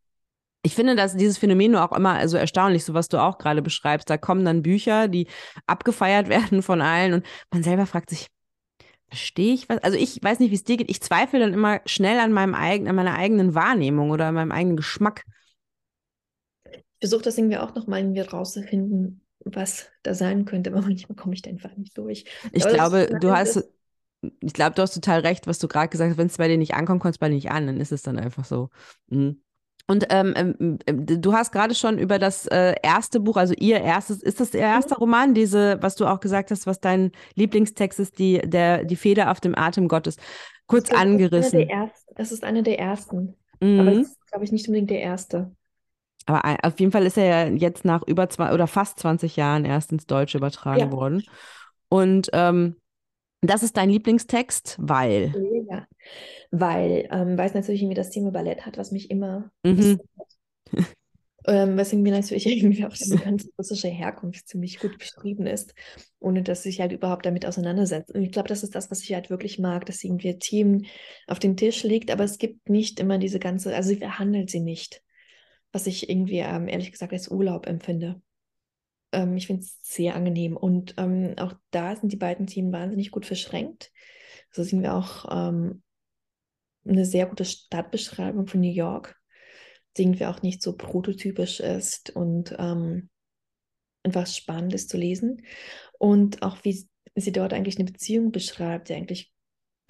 [0.64, 3.38] Ich finde, dass dieses Phänomen nur auch immer so also erstaunlich, so was du auch
[3.38, 4.10] gerade beschreibst.
[4.10, 5.28] Da kommen dann Bücher, die
[5.66, 8.28] abgefeiert werden von allen und man selber fragt sich,
[9.08, 9.78] verstehe ich was?
[9.84, 10.90] Also ich weiß nicht, wie es dir geht.
[10.90, 14.52] Ich zweifle dann immer schnell an meinem eigenen, an meiner eigenen Wahrnehmung oder an meinem
[14.52, 15.24] eigenen Geschmack.
[16.72, 19.22] Ich versuche das irgendwie auch nochmal irgendwie rauszufinden,
[19.56, 22.26] was da sein könnte, aber manchmal komme ich da einfach nicht durch.
[22.52, 23.64] Ich aber glaube, du hast,
[24.40, 26.18] ich glaube, du hast total recht, was du gerade gesagt hast.
[26.18, 28.02] Wenn es bei dir nicht ankommt, kommt es bei dir nicht an, dann ist es
[28.02, 28.70] dann einfach so.
[29.08, 29.42] Mhm.
[29.90, 33.80] Und ähm, ähm, ähm du hast gerade schon über das äh, erste Buch, also ihr
[33.80, 34.74] erstes, ist das der mhm.
[34.74, 38.98] erste Roman, diese, was du auch gesagt hast, was dein Lieblingstext ist, die, der, die
[38.98, 40.18] Feder auf dem Atem Gottes,
[40.66, 41.70] kurz das angerissen.
[42.16, 43.36] Es ist einer der ersten.
[43.62, 43.80] Mhm.
[43.80, 45.56] Aber es ist, glaube ich, nicht unbedingt der erste.
[46.28, 49.66] Aber auf jeden Fall ist er ja jetzt nach über zwei oder fast 20 Jahren
[49.66, 50.92] erst ins Deutsche übertragen ja.
[50.92, 51.24] worden.
[51.90, 52.76] Und ähm,
[53.42, 55.34] das ist dein Lieblingstext, weil.
[55.70, 55.88] Ja,
[56.52, 59.50] weil, ähm, weil es natürlich irgendwie das Thema Ballett hat, was mich immer.
[59.64, 60.00] Mhm.
[61.48, 65.74] ähm, was irgendwie natürlich irgendwie auch diese ganze russische Herkunft ziemlich gut beschrieben ist,
[66.20, 68.14] ohne dass sich halt überhaupt damit auseinandersetzt.
[68.14, 70.88] Und ich glaube, das ist das, was ich halt wirklich mag, dass irgendwie Themen
[71.26, 74.60] auf den Tisch legt, aber es gibt nicht immer diese ganze, also sie verhandelt sie
[74.60, 75.02] nicht
[75.78, 78.20] was ich irgendwie ähm, ehrlich gesagt als Urlaub empfinde.
[79.12, 80.58] Ähm, ich finde es sehr angenehm.
[80.58, 83.92] Und ähm, auch da sind die beiden Themen wahnsinnig gut verschränkt.
[84.50, 85.84] So sehen wir auch ähm,
[86.84, 89.22] eine sehr gute Stadtbeschreibung von New York,
[89.96, 93.12] die irgendwie auch nicht so prototypisch ist und ähm,
[94.02, 95.44] einfach spannend ist zu lesen.
[96.00, 99.32] Und auch wie sie dort eigentlich eine Beziehung beschreibt, die eigentlich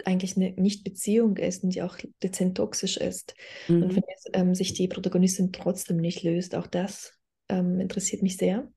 [0.04, 3.34] eigentlich eine Nicht-Beziehung ist und die auch dezent toxisch ist.
[3.68, 3.82] Mhm.
[3.82, 7.14] Und wenn jetzt, ähm, sich die Protagonistin trotzdem nicht löst, auch das
[7.48, 8.68] ähm, interessiert mich sehr.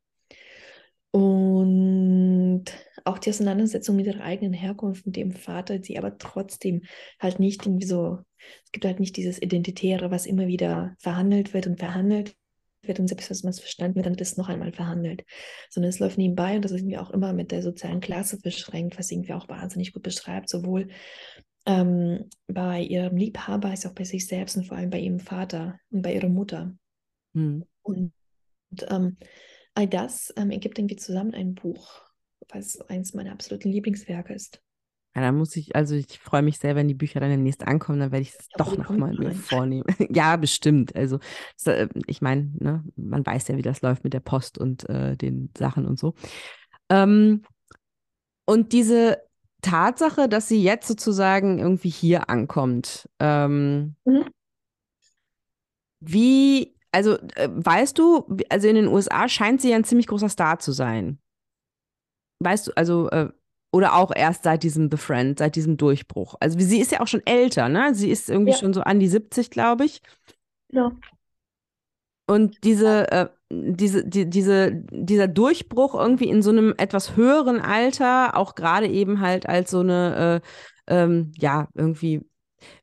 [1.11, 2.65] Und
[3.03, 6.83] auch die Auseinandersetzung mit ihrer eigenen Herkunft und dem Vater, die aber trotzdem
[7.19, 8.19] halt nicht irgendwie so,
[8.63, 12.35] es gibt halt nicht dieses Identitäre, was immer wieder verhandelt wird und verhandelt
[12.83, 15.23] wird und selbst wenn man es verstanden wird, dann wird es noch einmal verhandelt.
[15.69, 18.97] Sondern es läuft nebenbei und das ist irgendwie auch immer mit der sozialen Klasse beschränkt,
[18.97, 20.89] was irgendwie auch wahnsinnig gut beschreibt, sowohl
[21.65, 25.79] ähm, bei ihrem Liebhaber als auch bei sich selbst und vor allem bei ihrem Vater
[25.91, 26.75] und bei ihrer Mutter.
[27.33, 27.65] Hm.
[27.83, 28.13] Und,
[28.71, 29.17] und ähm,
[29.75, 32.01] all das ähm, ergibt irgendwie zusammen ein Buch,
[32.49, 34.61] was eins meiner absoluten Lieblingswerke ist.
[35.13, 37.99] Ja, dann muss ich, also ich freue mich sehr, wenn die Bücher dann demnächst ankommen,
[37.99, 39.83] dann werde ich es doch nochmal mir vornehmen.
[40.09, 40.95] ja, bestimmt.
[40.95, 41.19] Also
[41.65, 45.17] äh, ich meine, ne, man weiß ja, wie das läuft mit der Post und äh,
[45.17, 46.13] den Sachen und so.
[46.89, 47.43] Ähm,
[48.45, 49.21] und diese
[49.61, 54.25] Tatsache, dass sie jetzt sozusagen irgendwie hier ankommt, ähm, mhm.
[55.99, 60.29] wie, also äh, weißt du, also in den USA scheint sie ja ein ziemlich großer
[60.29, 61.19] Star zu sein.
[62.39, 63.29] Weißt du, also äh,
[63.71, 66.35] oder auch erst seit diesem Befriend, seit diesem Durchbruch.
[66.39, 67.93] Also sie ist ja auch schon älter, ne?
[67.95, 68.57] Sie ist irgendwie ja.
[68.57, 70.01] schon so an die 70, glaube ich.
[70.71, 70.91] Ja.
[72.27, 78.37] Und diese, äh, diese, die, diese, dieser Durchbruch irgendwie in so einem etwas höheren Alter,
[78.37, 80.41] auch gerade eben halt als so eine,
[80.87, 82.21] äh, ähm, ja, irgendwie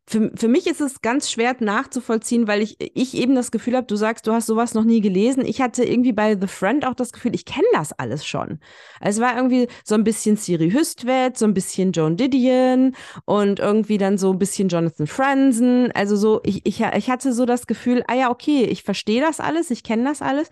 [0.07, 3.87] für, für mich ist es ganz schwer nachzuvollziehen, weil ich, ich eben das Gefühl habe,
[3.87, 5.45] du sagst, du hast sowas noch nie gelesen.
[5.45, 8.59] Ich hatte irgendwie bei The Friend auch das Gefühl, ich kenne das alles schon.
[9.01, 13.99] Es war irgendwie so ein bisschen Siri Hüstvedt, so ein bisschen Joan Didion und irgendwie
[13.99, 15.93] dann so ein bisschen Jonathan Franzen.
[15.93, 19.41] Also so, ich, ich, ich hatte so das Gefühl, ah ja, okay, ich verstehe das
[19.41, 20.49] alles, ich kenne das alles.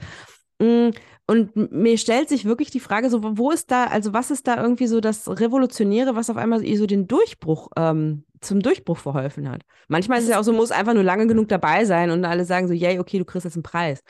[1.29, 4.63] Und mir stellt sich wirklich die Frage, so, wo ist da, also was ist da
[4.63, 9.63] irgendwie so das Revolutionäre, was auf einmal so den Durchbruch, ähm, zum Durchbruch verholfen hat?
[9.89, 12.45] Manchmal ist es ja auch so, muss einfach nur lange genug dabei sein und alle
[12.45, 14.03] sagen so, yay, okay, du kriegst jetzt einen Preis.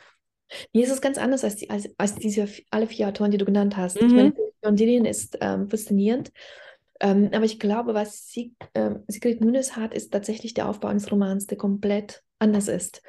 [0.73, 3.45] Nee, es ist ganz anders als, die, als, als diese alle vier Autoren, die du
[3.45, 3.99] genannt hast.
[3.99, 4.07] Mhm.
[4.07, 6.31] Ich meine, John Dillian ist ähm, faszinierend,
[6.99, 11.11] ähm, aber ich glaube, was Sie, ähm, Sigrid Nunes hat, ist tatsächlich der Aufbau eines
[11.11, 13.01] Romans, der komplett anders ist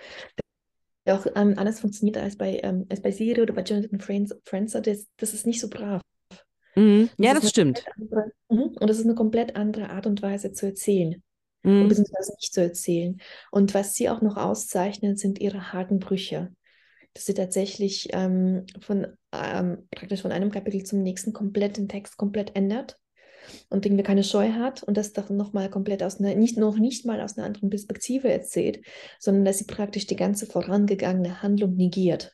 [1.10, 4.00] auch ähm, anders funktioniert als bei, ähm, als bei Siri oder bei Jonathan
[4.44, 4.80] Franzer.
[4.80, 6.02] Das, das ist nicht so brav.
[6.74, 7.10] Mhm.
[7.18, 7.84] Ja, das, das stimmt.
[7.96, 8.76] Andere, mhm.
[8.78, 11.22] und das ist eine komplett andere Art und Weise zu erzählen.
[11.62, 11.88] Mhm.
[11.88, 13.20] Beziehungsweise nicht zu erzählen.
[13.50, 16.52] Und was sie auch noch auszeichnet, sind ihre harten Brüche.
[17.14, 22.16] Dass sie tatsächlich ähm, von ähm, praktisch von einem Kapitel zum nächsten komplett den Text
[22.16, 22.96] komplett ändert
[23.70, 27.06] und irgendwie keine Scheu hat und das doch nochmal komplett aus einer, nicht noch nicht
[27.06, 28.80] mal aus einer anderen Perspektive erzählt,
[29.18, 32.32] sondern dass sie praktisch die ganze vorangegangene Handlung negiert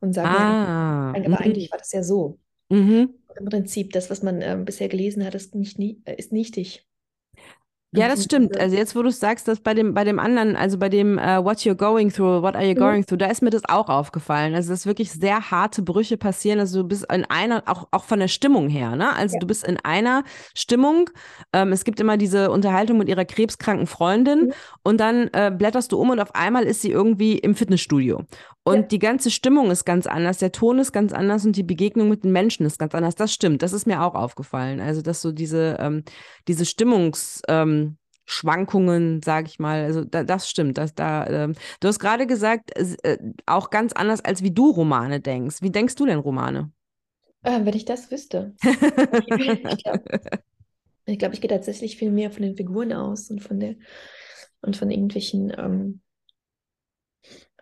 [0.00, 1.34] und sagt, ah, ja, aber mhm.
[1.34, 2.38] eigentlich war das ja so.
[2.68, 3.14] Mhm.
[3.38, 6.86] Im Prinzip, das, was man ähm, bisher gelesen hat, ist, nicht, nie- äh, ist nichtig.
[7.94, 8.58] Ja, das stimmt.
[8.58, 11.44] Also jetzt, wo du sagst, dass bei dem, bei dem anderen, also bei dem uh,
[11.44, 12.78] What You're Going Through, What Are You Mhm.
[12.78, 14.54] Going Through, da ist mir das auch aufgefallen.
[14.54, 16.58] Also dass wirklich sehr harte Brüche passieren.
[16.58, 19.14] Also du bist in einer, auch, auch von der Stimmung her, ne?
[19.14, 19.40] Also Ja.
[19.40, 20.24] du bist in einer
[20.54, 21.10] Stimmung.
[21.52, 24.52] Ähm, es gibt immer diese Unterhaltung mit ihrer krebskranken Freundin Mhm.
[24.84, 28.22] und dann äh, blätterst du um und auf einmal ist sie irgendwie im Fitnessstudio.
[28.64, 28.82] Und Ja.
[28.82, 32.22] die ganze Stimmung ist ganz anders, der Ton ist ganz anders und die Begegnung mit
[32.24, 33.16] den Menschen ist ganz anders.
[33.16, 34.80] Das stimmt, das ist mir auch aufgefallen.
[34.80, 36.04] Also, dass so diese, ähm,
[36.48, 37.81] diese Stimmungs, ähm,
[38.24, 40.78] Schwankungen, sage ich mal, also da, das stimmt.
[40.78, 44.70] Dass da, ähm, du hast gerade gesagt, es, äh, auch ganz anders, als wie du
[44.70, 45.56] Romane denkst.
[45.60, 46.70] Wie denkst du denn Romane?
[47.44, 48.54] Ähm, wenn ich das wüsste.
[49.74, 50.02] Ich glaube,
[51.06, 53.74] ich, glaub, ich gehe tatsächlich viel mehr von den Figuren aus und von der
[54.60, 55.52] und von irgendwelchen.
[55.58, 56.00] Ähm,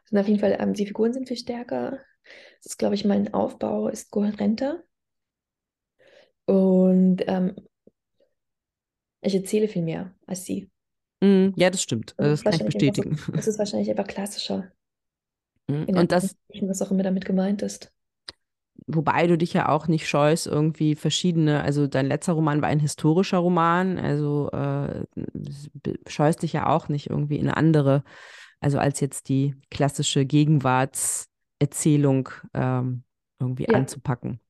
[0.05, 1.99] sind auf jeden Fall, ähm, die Figuren sind viel stärker.
[2.63, 4.83] Das ist, glaube ich, mein Aufbau ist kohärenter.
[6.47, 7.55] Und ähm,
[9.23, 10.71] ich erzähle viel mehr als sie.
[11.23, 12.15] Mm, ja, das stimmt.
[12.19, 13.17] Und Das kann ich bestätigen.
[13.17, 14.71] So, es ist wahrscheinlich einfach klassischer.
[15.69, 17.93] Mm, Und das, was auch immer damit gemeint ist.
[18.87, 22.81] wobei du dich ja auch nicht scheust, irgendwie verschiedene, also dein letzter Roman war ein
[22.81, 25.05] historischer Roman, also äh,
[26.09, 28.03] scheust dich ja auch nicht irgendwie in andere,
[28.61, 33.05] also als jetzt die klassische Gegenwartserzählung ähm,
[33.39, 33.75] irgendwie Ja.
[33.75, 34.41] anzupacken.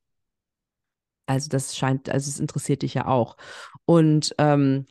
[1.26, 3.36] Also das scheint, also es interessiert dich ja auch.
[3.90, 4.86] Und ähm,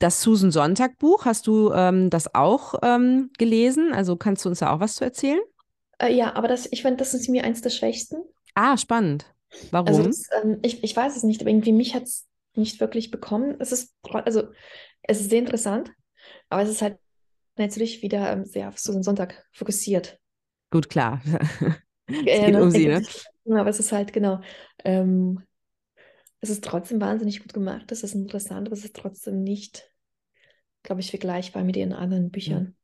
[0.00, 3.92] das Susan Sonntag Buch, hast du ähm, das auch ähm, gelesen?
[3.94, 5.40] Also kannst du uns da auch was zu erzählen?
[5.98, 8.16] Äh, ja, aber das, ich finde, das ist mir eins der schwächsten.
[8.54, 9.24] Ah, spannend.
[9.70, 10.02] Warum?
[10.02, 13.10] Also das, ähm, ich, ich weiß es nicht, aber irgendwie mich hat es nicht wirklich
[13.10, 13.56] bekommen.
[13.60, 14.48] Es ist, also,
[15.02, 15.92] es ist sehr interessant,
[16.48, 16.98] aber es ist halt
[17.56, 20.18] natürlich wieder ähm, sehr auf Susan Sonntag fokussiert.
[20.70, 21.20] Gut, klar.
[22.06, 23.02] Es Äh, geht um ne, sie, ne?
[23.46, 24.40] Aber es ist halt, genau,
[24.84, 25.42] ähm,
[26.40, 29.90] es ist trotzdem wahnsinnig gut gemacht, es ist interessant, aber es ist trotzdem nicht,
[30.82, 32.76] glaube ich, vergleichbar mit ihren anderen Büchern.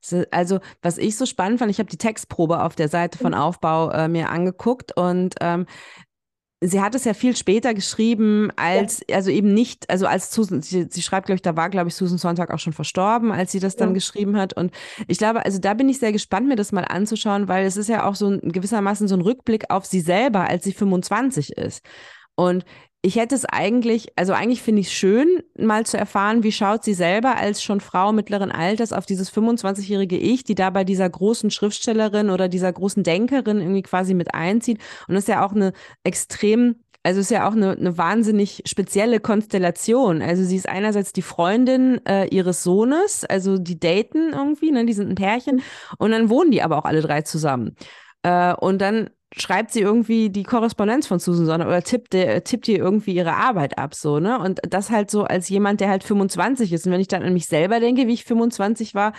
[0.00, 3.34] So, Also, was ich so spannend fand, ich habe die Textprobe auf der Seite von
[3.34, 3.38] Mhm.
[3.38, 5.66] Aufbau äh, mir angeguckt und ähm,
[6.60, 10.88] sie hat es ja viel später geschrieben, als, also eben nicht, also als Susan, sie,
[10.90, 13.60] sie schreibt, glaube ich, da war, glaube ich, Susan Sontag auch schon verstorben, als sie
[13.60, 13.94] das dann Ja.
[13.94, 14.54] geschrieben hat.
[14.54, 14.72] Und
[15.08, 17.88] ich glaube, also da bin ich sehr gespannt, mir das mal anzuschauen, weil es ist
[17.88, 21.84] ja auch so ein, gewissermaßen so ein Rückblick auf sie selber, als sie 25 ist.
[22.36, 22.64] Und
[23.04, 26.84] ich hätte es eigentlich, also eigentlich finde ich es schön, mal zu erfahren, wie schaut
[26.84, 31.10] sie selber als schon Frau mittleren Alters auf dieses 25-jährige Ich, die da bei dieser
[31.10, 34.78] großen Schriftstellerin oder dieser großen Denkerin irgendwie quasi mit einzieht.
[35.06, 39.20] Und das ist ja auch eine extrem, also ist ja auch eine, eine wahnsinnig spezielle
[39.20, 40.22] Konstellation.
[40.22, 44.94] Also sie ist einerseits die Freundin äh, ihres Sohnes, also die daten irgendwie, ne, die
[44.94, 45.60] sind ein Pärchen.
[45.98, 47.76] Und dann wohnen die aber auch alle drei zusammen.
[48.22, 52.78] Äh, und dann schreibt sie irgendwie die Korrespondenz von Susan Sonntag oder tippt, tippt ihr
[52.78, 54.38] irgendwie ihre Arbeit ab, so, ne?
[54.38, 56.86] Und das halt so als jemand, der halt 25 ist.
[56.86, 59.12] Und wenn ich dann an mich selber denke, wie ich 25 war,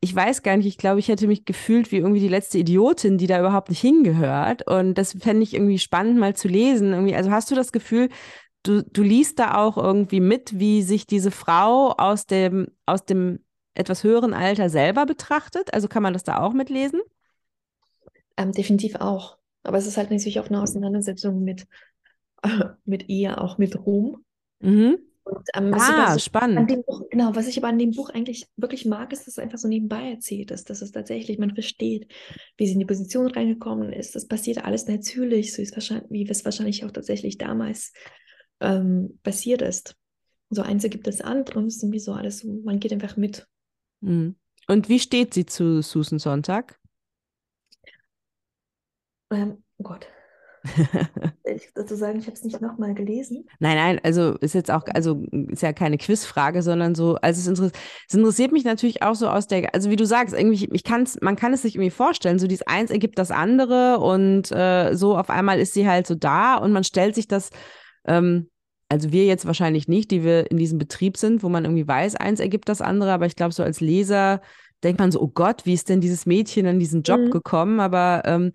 [0.00, 3.16] ich weiß gar nicht, ich glaube, ich hätte mich gefühlt wie irgendwie die letzte Idiotin,
[3.16, 4.66] die da überhaupt nicht hingehört.
[4.66, 6.92] Und das fände ich irgendwie spannend mal zu lesen.
[6.92, 8.08] Irgendwie, also hast du das Gefühl,
[8.64, 13.38] du, du liest da auch irgendwie mit, wie sich diese Frau aus dem, aus dem
[13.74, 15.72] etwas höheren Alter selber betrachtet?
[15.72, 17.00] Also kann man das da auch mitlesen?
[18.36, 19.39] Ähm, definitiv auch.
[19.62, 21.66] Aber es ist halt natürlich auch eine Auseinandersetzung mit,
[22.84, 24.24] mit ihr, auch mit Ruhm.
[24.60, 24.98] Mhm.
[25.22, 26.86] Und, ähm, es Ah, so, an spannend.
[26.86, 29.58] Buch, genau, was ich aber an dem Buch eigentlich wirklich mag, ist, dass es einfach
[29.58, 32.10] so nebenbei erzählt ist, dass es tatsächlich, man versteht,
[32.56, 34.14] wie sie in die Position reingekommen ist.
[34.14, 37.92] Das passiert alles natürlich, so ist wahrscheinlich, wie es wahrscheinlich auch tatsächlich damals
[38.60, 39.94] ähm, passiert ist.
[40.48, 43.16] So eins ergibt das andere und es ist irgendwie so alles so, man geht einfach
[43.16, 43.46] mit.
[44.00, 44.34] Mhm.
[44.66, 46.79] Und wie steht sie zu Susan Sonntag?
[49.30, 50.06] Ähm, oh Gott,
[51.44, 53.46] ich dazu sagen, ich habe es nicht nochmal gelesen.
[53.60, 57.46] Nein, nein, also ist jetzt auch, also ist ja keine Quizfrage, sondern so, also es,
[57.46, 60.84] interessiert, es interessiert mich natürlich auch so aus der, also wie du sagst, irgendwie, ich
[60.84, 64.94] kann's, man kann es sich irgendwie vorstellen, so dieses eins ergibt das andere und äh,
[64.94, 67.50] so auf einmal ist sie halt so da und man stellt sich das,
[68.06, 68.50] ähm,
[68.90, 72.16] also wir jetzt wahrscheinlich nicht, die wir in diesem Betrieb sind, wo man irgendwie weiß,
[72.16, 74.42] eins ergibt das andere, aber ich glaube, so als Leser
[74.82, 77.30] denkt man so, oh Gott, wie ist denn dieses Mädchen an diesen Job Mhm.
[77.30, 77.80] gekommen?
[77.80, 78.52] Aber ähm,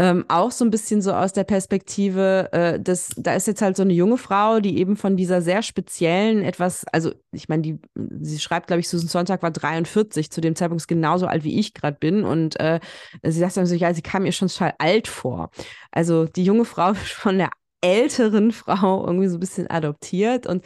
[0.00, 3.76] ähm, auch so ein bisschen so aus der Perspektive, äh, dass da ist jetzt halt
[3.76, 7.80] so eine junge Frau, die eben von dieser sehr speziellen etwas, also ich meine, die,
[8.20, 11.58] sie schreibt, glaube ich, Susan Sonntag war 43, zu dem Zeitpunkt ist genauso alt wie
[11.58, 12.78] ich gerade bin und äh,
[13.24, 15.50] sie sagt dann so, ja, sie kam ihr schon total alt vor.
[15.90, 20.64] Also die junge Frau von der älteren Frau irgendwie so ein bisschen adoptiert und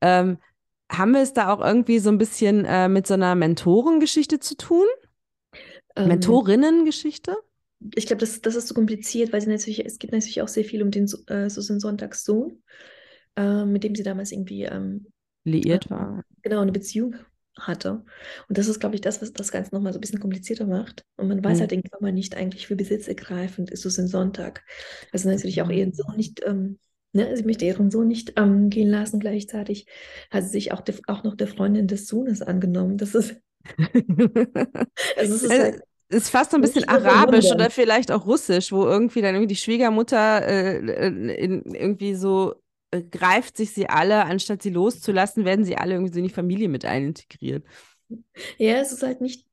[0.00, 0.38] ähm,
[0.90, 4.56] haben wir es da auch irgendwie so ein bisschen äh, mit so einer Mentorengeschichte zu
[4.56, 4.86] tun?
[5.96, 7.36] Ähm, Mentorinnengeschichte?
[7.94, 10.64] Ich glaube, das, das ist so kompliziert, weil sie natürlich, es geht natürlich auch sehr
[10.64, 12.62] viel um den äh, Susan Sonntags Sohn,
[13.36, 15.06] äh, mit dem sie damals irgendwie ähm,
[15.44, 16.24] liiert war.
[16.42, 17.14] Genau, eine Beziehung
[17.58, 18.04] hatte.
[18.48, 21.04] Und das ist, glaube ich, das, was das Ganze nochmal so ein bisschen komplizierter macht.
[21.16, 21.60] Und man weiß mhm.
[21.60, 24.64] halt irgendwann mal nicht eigentlich, für besitzergreifend ist Susan Sonntag.
[25.12, 26.78] Also natürlich auch ihren Sohn nicht, ähm,
[27.12, 29.20] ne, sie möchte ihren Sohn nicht ähm, gehen lassen.
[29.20, 29.86] Gleichzeitig
[30.30, 32.96] hat sie sich auch, de, auch noch der Freundin des Sohnes angenommen.
[32.96, 33.36] Das ist.
[35.16, 38.84] also es ist halt, ist fast so ein bisschen arabisch oder vielleicht auch russisch, wo
[38.84, 40.78] irgendwie dann irgendwie die Schwiegermutter äh,
[41.36, 42.54] in, irgendwie so
[42.90, 46.34] äh, greift sich sie alle, anstatt sie loszulassen, werden sie alle irgendwie so in die
[46.34, 47.64] Familie mit einintegriert.
[48.56, 49.46] Ja, es ist halt nicht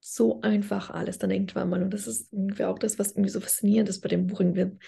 [0.00, 1.82] so einfach alles dann irgendwann mal.
[1.82, 4.40] Und das ist irgendwie auch das, was irgendwie so faszinierend ist bei dem Buch.
[4.40, 4.78] Wenn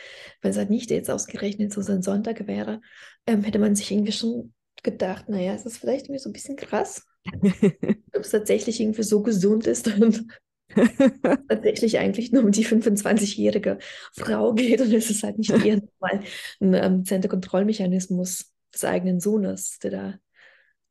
[0.42, 2.83] es halt nicht jetzt ausgerechnet so ein Sonntag wäre,
[3.26, 4.52] ähm, hätte man sich irgendwie schon
[4.83, 9.22] gedacht, naja, es ist vielleicht irgendwie so ein bisschen krass, ob es tatsächlich irgendwie so
[9.22, 10.26] gesund ist und
[11.48, 13.79] tatsächlich eigentlich nur um die 25-jährige
[14.12, 16.20] Frau geht und es ist halt nicht eher mal
[16.61, 20.14] ein ähm, Zenterkontrollmechanismus des eigenen Sohnes, der da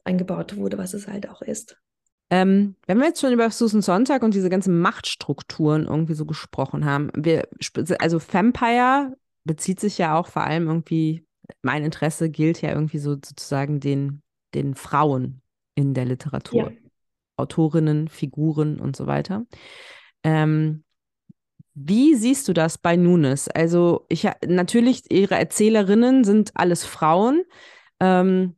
[0.03, 1.77] eingebaut wurde, was es halt auch ist.
[2.31, 6.85] Ähm, wenn wir jetzt schon über Susan Sonntag und diese ganzen Machtstrukturen irgendwie so gesprochen
[6.85, 7.47] haben, wir,
[7.99, 11.25] also Vampire bezieht sich ja auch vor allem irgendwie,
[11.61, 14.23] mein Interesse gilt ja irgendwie so sozusagen den,
[14.55, 15.41] den Frauen
[15.75, 16.71] in der Literatur.
[16.71, 16.84] Ja.
[17.37, 19.45] Autorinnen, Figuren und so weiter.
[20.23, 20.83] Ähm,
[21.73, 23.49] wie siehst du das bei Nunes?
[23.49, 27.43] Also, ich natürlich, ihre Erzählerinnen sind alles Frauen.
[27.99, 28.55] Ähm,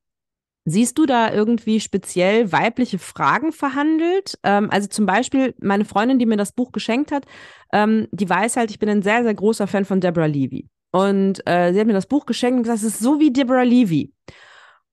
[0.65, 4.37] siehst du da irgendwie speziell weibliche Fragen verhandelt?
[4.43, 7.25] Ähm, also zum Beispiel meine Freundin, die mir das Buch geschenkt hat,
[7.71, 10.67] ähm, die weiß halt, ich bin ein sehr, sehr großer Fan von Deborah Levy.
[10.91, 13.63] Und äh, sie hat mir das Buch geschenkt und gesagt, es ist so wie Deborah
[13.63, 14.13] Levy.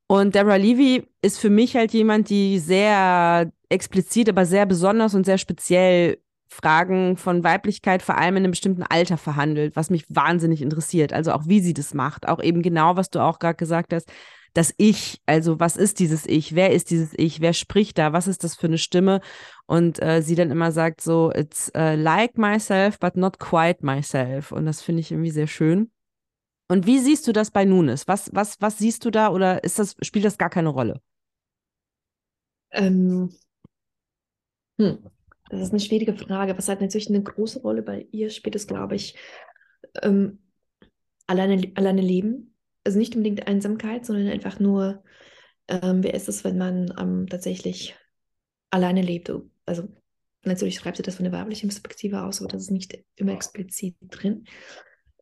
[0.07, 5.25] Und Deborah Levy ist für mich halt jemand, die sehr explizit, aber sehr besonders und
[5.25, 10.63] sehr speziell Fragen von Weiblichkeit vor allem in einem bestimmten Alter verhandelt, was mich wahnsinnig
[10.63, 11.13] interessiert.
[11.13, 14.11] Also auch wie sie das macht, auch eben genau, was du auch gerade gesagt hast,
[14.55, 18.29] das Ich, also was ist dieses Ich, wer ist dieses Ich, wer spricht da, was
[18.29, 19.21] ist das für eine Stimme?
[19.67, 24.53] Und äh, sie dann immer sagt so, it's uh, like myself, but not quite myself.
[24.53, 25.91] Und das finde ich irgendwie sehr schön.
[26.69, 28.07] Und wie siehst du das bei Nunes?
[28.07, 31.01] Was, was, was siehst du da oder ist das, spielt das gar keine Rolle?
[32.71, 33.35] Ähm,
[34.79, 34.99] hm.
[35.51, 36.57] Das ist eine schwierige Frage.
[36.57, 39.17] Was halt natürlich eine große Rolle bei ihr spielt, ist, glaube ich,
[40.03, 40.39] ähm,
[41.27, 42.55] alleine, alleine leben.
[42.83, 45.03] Also nicht unbedingt Einsamkeit, sondern einfach nur,
[45.69, 47.95] ähm, wer ist es, wenn man ähm, tatsächlich
[48.71, 49.33] alleine lebt.
[49.67, 49.89] Also
[50.45, 53.97] natürlich schreibt sie das von der weiblichen Perspektive aus, aber das ist nicht immer explizit
[54.01, 54.47] drin.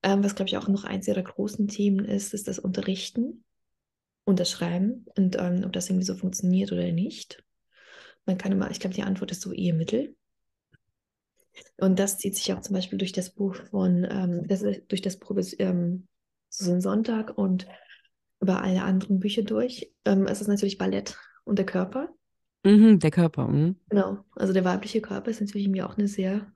[0.03, 3.45] Ähm, was, glaube ich, auch noch eins ihrer großen Themen ist, ist das Unterrichten
[4.25, 7.45] und das Schreiben und ähm, ob das irgendwie so funktioniert oder nicht.
[8.27, 10.17] Man kann immer, ich glaube, die Antwort ist so eher Mittel.
[11.77, 15.19] Und das zieht sich auch zum Beispiel durch das Buch von, ähm, das, durch das
[15.19, 16.07] Buch ähm,
[16.49, 17.67] Susan Sonntag und
[18.41, 19.93] über alle anderen Bücher durch.
[20.05, 22.09] Ähm, es ist natürlich Ballett und der Körper.
[22.65, 23.49] Mhm, der Körper.
[23.49, 23.77] Mhm.
[23.89, 26.53] Genau, also der weibliche Körper ist natürlich mir auch eine sehr,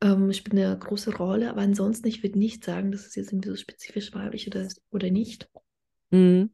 [0.00, 3.50] ähm, spielt eine große Rolle, aber ansonsten, ich würde nicht sagen, dass es jetzt irgendwie
[3.50, 5.48] so spezifisch weiblich oder, oder nicht.
[6.16, 6.50] Mhm.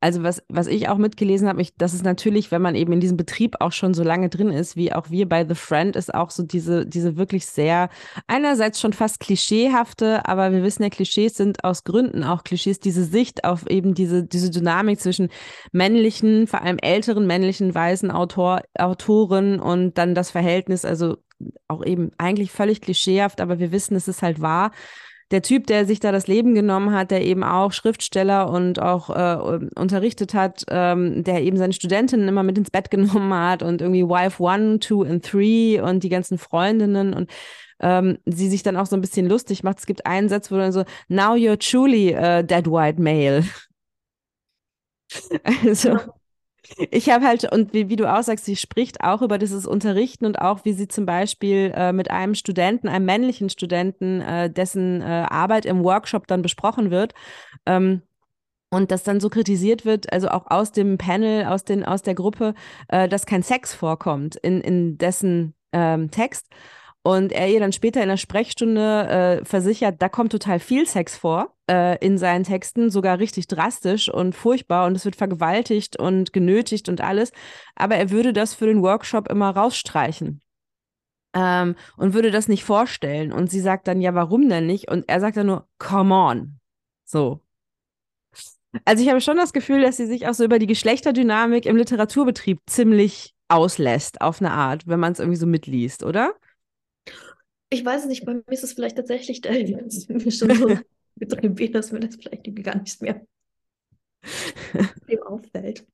[0.00, 3.00] Also was, was ich auch mitgelesen habe, ich, das ist natürlich, wenn man eben in
[3.00, 6.14] diesem Betrieb auch schon so lange drin ist, wie auch wir bei The Friend, ist
[6.14, 7.90] auch so diese, diese wirklich sehr,
[8.26, 13.04] einerseits schon fast klischeehafte, aber wir wissen ja, Klischees sind aus Gründen auch Klischees, diese
[13.04, 15.28] Sicht auf eben diese, diese Dynamik zwischen
[15.72, 21.18] männlichen, vor allem älteren männlichen weißen Autor, Autoren und dann das Verhältnis, also
[21.68, 24.72] auch eben eigentlich völlig klischeehaft, aber wir wissen, es ist halt wahr
[25.30, 29.10] der Typ, der sich da das Leben genommen hat, der eben auch Schriftsteller und auch
[29.10, 33.80] äh, unterrichtet hat, ähm, der eben seine Studentinnen immer mit ins Bett genommen hat und
[33.80, 37.30] irgendwie Wife One, Two and Three und die ganzen Freundinnen und
[37.80, 39.78] ähm, sie sich dann auch so ein bisschen lustig macht.
[39.78, 43.44] Es gibt einen Satz, wo dann so, now you're truly a dead white male.
[45.64, 45.98] also,
[46.90, 50.26] ich habe halt, und wie, wie, du auch sagst, sie spricht auch über dieses Unterrichten
[50.26, 55.02] und auch, wie sie zum Beispiel äh, mit einem Studenten, einem männlichen Studenten, äh, dessen
[55.02, 57.14] äh, Arbeit im Workshop dann besprochen wird.
[57.66, 58.02] Ähm,
[58.70, 62.14] und das dann so kritisiert wird, also auch aus dem Panel, aus, den, aus der
[62.14, 62.54] Gruppe,
[62.88, 66.46] äh, dass kein Sex vorkommt in, in dessen ähm, Text.
[67.02, 71.16] Und er ihr dann später in der Sprechstunde äh, versichert, da kommt total viel Sex
[71.16, 76.34] vor äh, in seinen Texten, sogar richtig drastisch und furchtbar und es wird vergewaltigt und
[76.34, 77.32] genötigt und alles.
[77.74, 80.42] Aber er würde das für den Workshop immer rausstreichen.
[81.32, 83.32] Ähm, und würde das nicht vorstellen.
[83.32, 84.90] Und sie sagt dann, ja, warum denn nicht?
[84.90, 86.60] Und er sagt dann nur, come on.
[87.04, 87.40] So.
[88.84, 91.76] Also ich habe schon das Gefühl, dass sie sich auch so über die Geschlechterdynamik im
[91.76, 96.34] Literaturbetrieb ziemlich auslässt, auf eine Art, wenn man es irgendwie so mitliest, oder?
[97.70, 99.52] Ich weiß es nicht, bei mir ist es vielleicht tatsächlich der,
[100.08, 100.78] mir schon so
[101.14, 103.24] betrieben bin, dass mir das vielleicht gar nicht mehr
[105.26, 105.86] auffällt.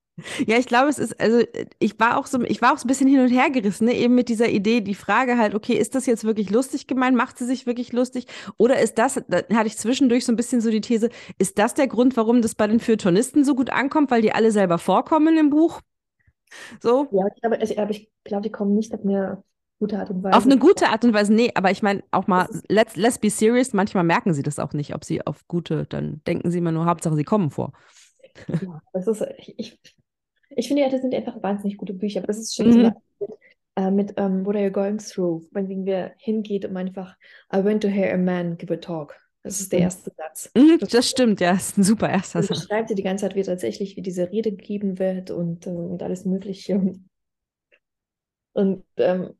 [0.47, 1.43] Ja, ich glaube, es ist, also
[1.79, 3.95] ich war auch so, ich war auch so ein bisschen hin und her gerissen, ne?
[3.95, 7.15] eben mit dieser Idee, die Frage halt, okay, ist das jetzt wirklich lustig gemeint?
[7.17, 8.27] Macht sie sich wirklich lustig?
[8.57, 11.75] Oder ist das, da hatte ich zwischendurch so ein bisschen so die These, ist das
[11.75, 15.37] der Grund, warum das bei den Feuilletonisten so gut ankommt, weil die alle selber vorkommen
[15.37, 15.83] im Buch?
[16.81, 17.09] So?
[17.11, 19.43] Ja, ich glaube, also, aber ich glaube, die kommen nicht eine
[19.79, 20.37] gute Art und Weise.
[20.37, 23.31] Auf eine gute Art und Weise, nee, aber ich meine auch mal, let's, let's be
[23.31, 26.73] serious, manchmal merken sie das auch nicht, ob sie auf gute, dann denken sie immer
[26.73, 27.73] nur, Hauptsache sie kommen vor.
[28.49, 29.79] Ja, das ist, ich,
[30.51, 32.83] ich finde ja, das sind einfach wahnsinnig gute Bücher, aber das ist schon mhm.
[32.83, 33.31] mit,
[33.77, 37.17] äh, mit um, ähm, What Are You Going Through, wenn wir hingeht um einfach,
[37.55, 39.15] I went to hear a man give a talk.
[39.43, 39.85] Das ist der mhm.
[39.85, 40.51] erste Satz.
[40.55, 42.65] Mhm, das stimmt, ja, das ist ein super erster Satz.
[42.65, 46.03] Schreibt sie die ganze Zeit, wie tatsächlich, wie diese Rede gegeben wird und, äh, und
[46.03, 46.99] alles Mögliche.
[48.53, 49.35] Und ähm,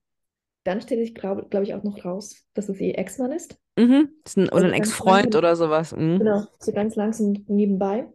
[0.67, 3.59] dann stellt sich, glaube glaub ich, auch noch raus, dass es ihr Ex-Mann ist.
[3.79, 4.11] Mhm.
[4.25, 5.95] ist ein, oder also ein Ex-Freund oder sowas.
[5.95, 6.19] Mhm.
[6.19, 8.07] Genau, so ganz langsam nebenbei.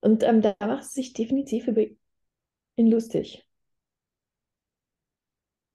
[0.00, 1.82] Und ähm, da macht es sich definitiv über
[2.76, 3.46] ihn lustig.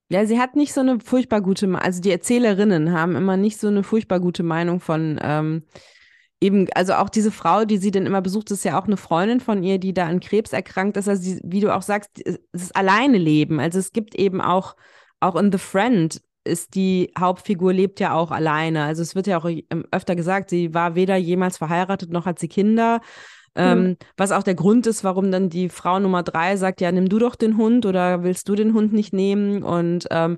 [0.09, 3.67] Ja, sie hat nicht so eine furchtbar gute, also die Erzählerinnen haben immer nicht so
[3.67, 5.63] eine furchtbar gute Meinung von ähm,
[6.39, 9.39] eben, also auch diese Frau, die sie dann immer besucht, ist ja auch eine Freundin
[9.39, 11.09] von ihr, die da an Krebs erkrankt ist.
[11.09, 13.59] Also sie, wie du auch sagst, es ist alleine leben.
[13.59, 14.75] Also es gibt eben auch,
[15.19, 18.83] auch in The Friend ist die Hauptfigur lebt ja auch alleine.
[18.83, 22.39] Also es wird ja auch ähm, öfter gesagt, sie war weder jemals verheiratet noch hat
[22.39, 23.01] sie Kinder.
[23.57, 23.97] Ähm, mhm.
[24.17, 27.17] Was auch der Grund ist, warum dann die Frau Nummer drei sagt, ja, nimm du
[27.17, 29.63] doch den Hund oder willst du den Hund nicht nehmen?
[29.63, 30.37] Und ähm,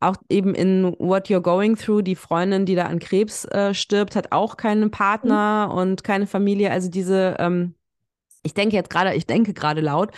[0.00, 4.16] auch eben in What You're Going Through, die Freundin, die da an Krebs äh, stirbt,
[4.16, 5.78] hat auch keinen Partner mhm.
[5.78, 6.70] und keine Familie.
[6.70, 7.74] Also diese, ähm,
[8.42, 10.12] ich denke jetzt gerade, ich denke gerade laut.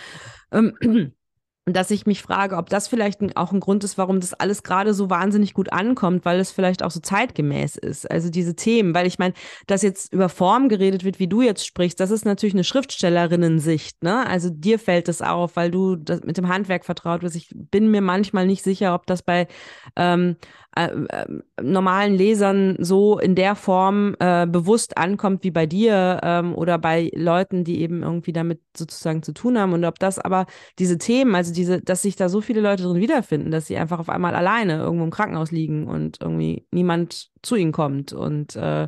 [1.67, 4.63] Ähm, dass ich mich frage, ob das vielleicht auch ein Grund ist, warum das alles
[4.63, 8.09] gerade so wahnsinnig gut ankommt, weil es vielleicht auch so zeitgemäß ist.
[8.09, 9.33] Also diese Themen, weil ich meine,
[9.67, 14.03] dass jetzt über Form geredet wird, wie du jetzt sprichst, das ist natürlich eine Schriftstellerinnen-Sicht.
[14.03, 14.25] Ne?
[14.27, 17.35] Also dir fällt es auf, weil du mit dem Handwerk vertraut bist.
[17.35, 19.47] Ich bin mir manchmal nicht sicher, ob das bei
[19.95, 20.37] ähm,
[20.75, 21.25] äh, äh,
[21.61, 27.11] normalen Lesern so in der Form äh, bewusst ankommt wie bei dir ähm, oder bei
[27.13, 30.45] Leuten, die eben irgendwie damit sozusagen zu tun haben und ob das aber
[30.79, 33.99] diese Themen, also diese, dass sich da so viele Leute drin wiederfinden, dass sie einfach
[33.99, 38.87] auf einmal alleine irgendwo im Krankenhaus liegen und irgendwie niemand zu ihnen kommt und äh,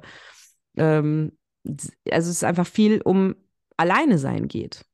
[0.77, 1.34] ähm,
[1.65, 3.36] also es ist einfach viel um
[3.77, 4.86] alleine sein geht.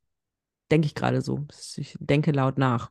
[0.70, 1.46] Denke ich gerade so.
[1.76, 2.90] Ich denke laut nach.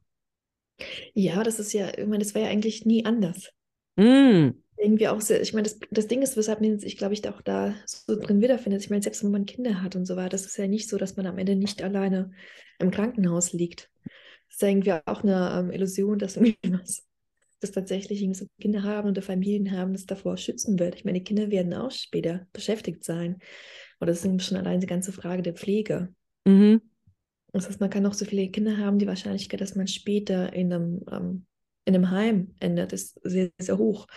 [1.13, 3.51] Ja, das ist ja, ich meine, das war ja eigentlich nie anders.
[3.99, 4.55] Mm.
[4.77, 7.41] Irgendwie auch sehr, ich meine, das, das Ding ist, weshalb man sich, glaube ich, auch
[7.41, 8.81] da so drin wiederfindet.
[8.81, 10.97] Ich meine, selbst wenn man Kinder hat und so weiter, das ist ja nicht so,
[10.97, 12.31] dass man am Ende nicht alleine
[12.79, 13.91] im Krankenhaus liegt.
[14.05, 17.05] Das ist ja irgendwie auch eine ähm, Illusion, dass irgendwas,
[17.59, 20.95] dass tatsächlich so Kinder haben oder Familien haben, das davor schützen wird.
[20.95, 23.39] Ich meine, die Kinder werden auch später beschäftigt sein.
[23.99, 26.13] Oder das ist schon allein die ganze Frage der Pflege.
[26.45, 26.81] Mhm.
[27.51, 30.71] Das heißt, man kann auch so viele Kinder haben, die Wahrscheinlichkeit, dass man später in
[30.71, 31.45] einem ähm,
[31.89, 34.07] in einem Heim endet, ist sehr, sehr hoch.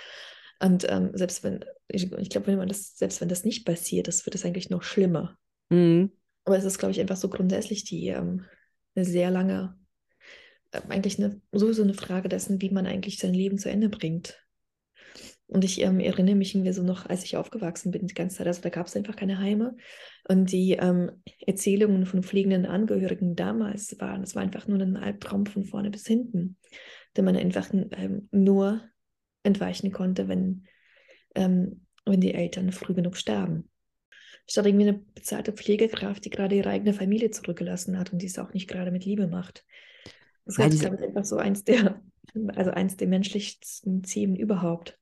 [0.60, 4.06] Und ähm, selbst wenn, ich, ich glaube, wenn man das, selbst wenn das nicht passiert,
[4.06, 5.36] das wird es eigentlich noch schlimmer.
[5.70, 6.12] Mhm.
[6.44, 8.44] Aber es ist, glaube ich, einfach so grundsätzlich die ähm,
[8.94, 9.76] eine sehr lange,
[10.70, 14.38] äh, eigentlich eine, sowieso eine Frage dessen, wie man eigentlich sein Leben zu Ende bringt.
[15.46, 18.46] Und ich ähm, erinnere mich irgendwie so noch, als ich aufgewachsen bin, die ganze Zeit,
[18.46, 19.76] also da gab es einfach keine Heime.
[20.28, 21.10] Und die ähm,
[21.46, 26.06] Erzählungen von pflegenden Angehörigen damals waren, es war einfach nur ein Albtraum von vorne bis
[26.06, 26.56] hinten
[27.16, 28.80] den man einfach ähm, nur
[29.42, 30.66] entweichen konnte, wenn,
[31.34, 33.68] ähm, wenn die Eltern früh genug starben.
[34.48, 38.38] Statt irgendwie eine bezahlte Pflegekraft, die gerade ihre eigene Familie zurückgelassen hat und die es
[38.38, 39.64] auch nicht gerade mit Liebe macht.
[40.44, 42.02] Das ja, ist einfach so eins der,
[42.54, 44.98] also eins der menschlichsten Themen überhaupt.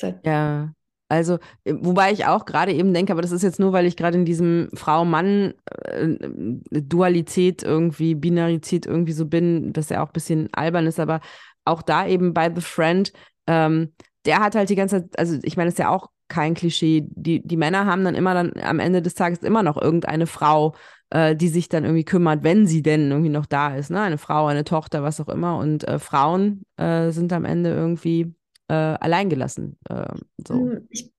[0.00, 0.72] Halt ja,
[1.08, 3.96] also, äh, wobei ich auch gerade eben denke, aber das ist jetzt nur, weil ich
[3.96, 10.86] gerade in diesem Frau-Mann-Dualität irgendwie, Binarität irgendwie so bin, dass er auch ein bisschen albern
[10.86, 11.20] ist, aber
[11.64, 13.12] auch da eben bei The Friend,
[13.46, 13.92] ähm,
[14.26, 17.06] der hat halt die ganze Zeit, also ich meine, das ist ja auch kein Klischee.
[17.08, 20.74] Die, die Männer haben dann immer dann am Ende des Tages immer noch irgendeine Frau,
[21.10, 24.02] äh, die sich dann irgendwie kümmert, wenn sie denn irgendwie noch da ist, ne?
[24.02, 25.56] Eine Frau, eine Tochter, was auch immer.
[25.58, 28.34] Und äh, Frauen äh, sind am Ende irgendwie
[28.68, 29.78] äh, alleingelassen.
[29.88, 30.14] Äh,
[30.46, 30.54] so.
[30.54, 31.12] Hm, ich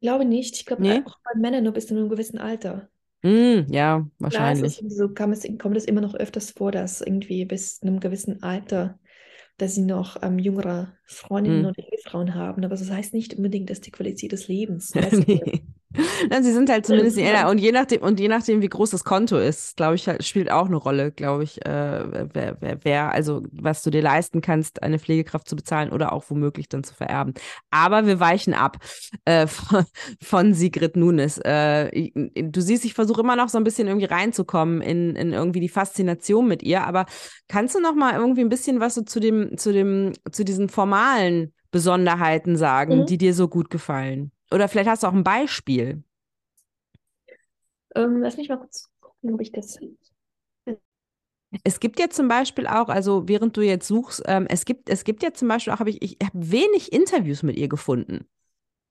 [0.00, 0.56] glaube nicht.
[0.56, 1.02] Ich glaube nee?
[1.04, 2.88] auch bei Männern nur bis zu einem gewissen Alter.
[3.22, 4.78] Mm, ja, wahrscheinlich.
[4.78, 8.00] Klar, so kam es, kommt es immer noch öfters vor, dass irgendwie bis zu einem
[8.00, 8.98] gewissen Alter,
[9.58, 11.66] dass sie noch ähm, jüngere Freundinnen mm.
[11.66, 12.64] oder Ehefrauen haben.
[12.64, 14.92] Aber das heißt nicht unbedingt, dass die Qualität des Lebens
[15.26, 15.62] nee.
[16.42, 17.48] Sie sind halt zumindest ja.
[17.48, 20.66] und je nachdem und je nachdem wie groß das Konto ist, glaube ich, spielt auch
[20.66, 24.98] eine Rolle, glaube ich, äh, wer, wer, wer, also was du dir leisten kannst, eine
[24.98, 27.34] Pflegekraft zu bezahlen oder auch womöglich dann zu vererben.
[27.70, 28.78] Aber wir weichen ab
[29.24, 29.84] äh, von,
[30.22, 31.38] von, Sigrid Nunes.
[31.38, 35.60] Äh, du siehst, ich versuche immer noch so ein bisschen irgendwie reinzukommen in, in irgendwie
[35.60, 36.86] die Faszination mit ihr.
[36.86, 37.06] Aber
[37.48, 40.68] kannst du noch mal irgendwie ein bisschen was so zu dem zu dem zu diesen
[40.68, 43.06] formalen Besonderheiten sagen, mhm.
[43.06, 44.30] die dir so gut gefallen?
[44.52, 46.02] Oder vielleicht hast du auch ein Beispiel.
[47.94, 49.78] Ähm, lass mich mal kurz gucken, ob ich das.
[51.64, 55.04] Es gibt ja zum Beispiel auch, also während du jetzt suchst, ähm, es gibt, es
[55.04, 58.26] gibt ja zum Beispiel auch, habe ich, ich habe wenig Interviews mit ihr gefunden.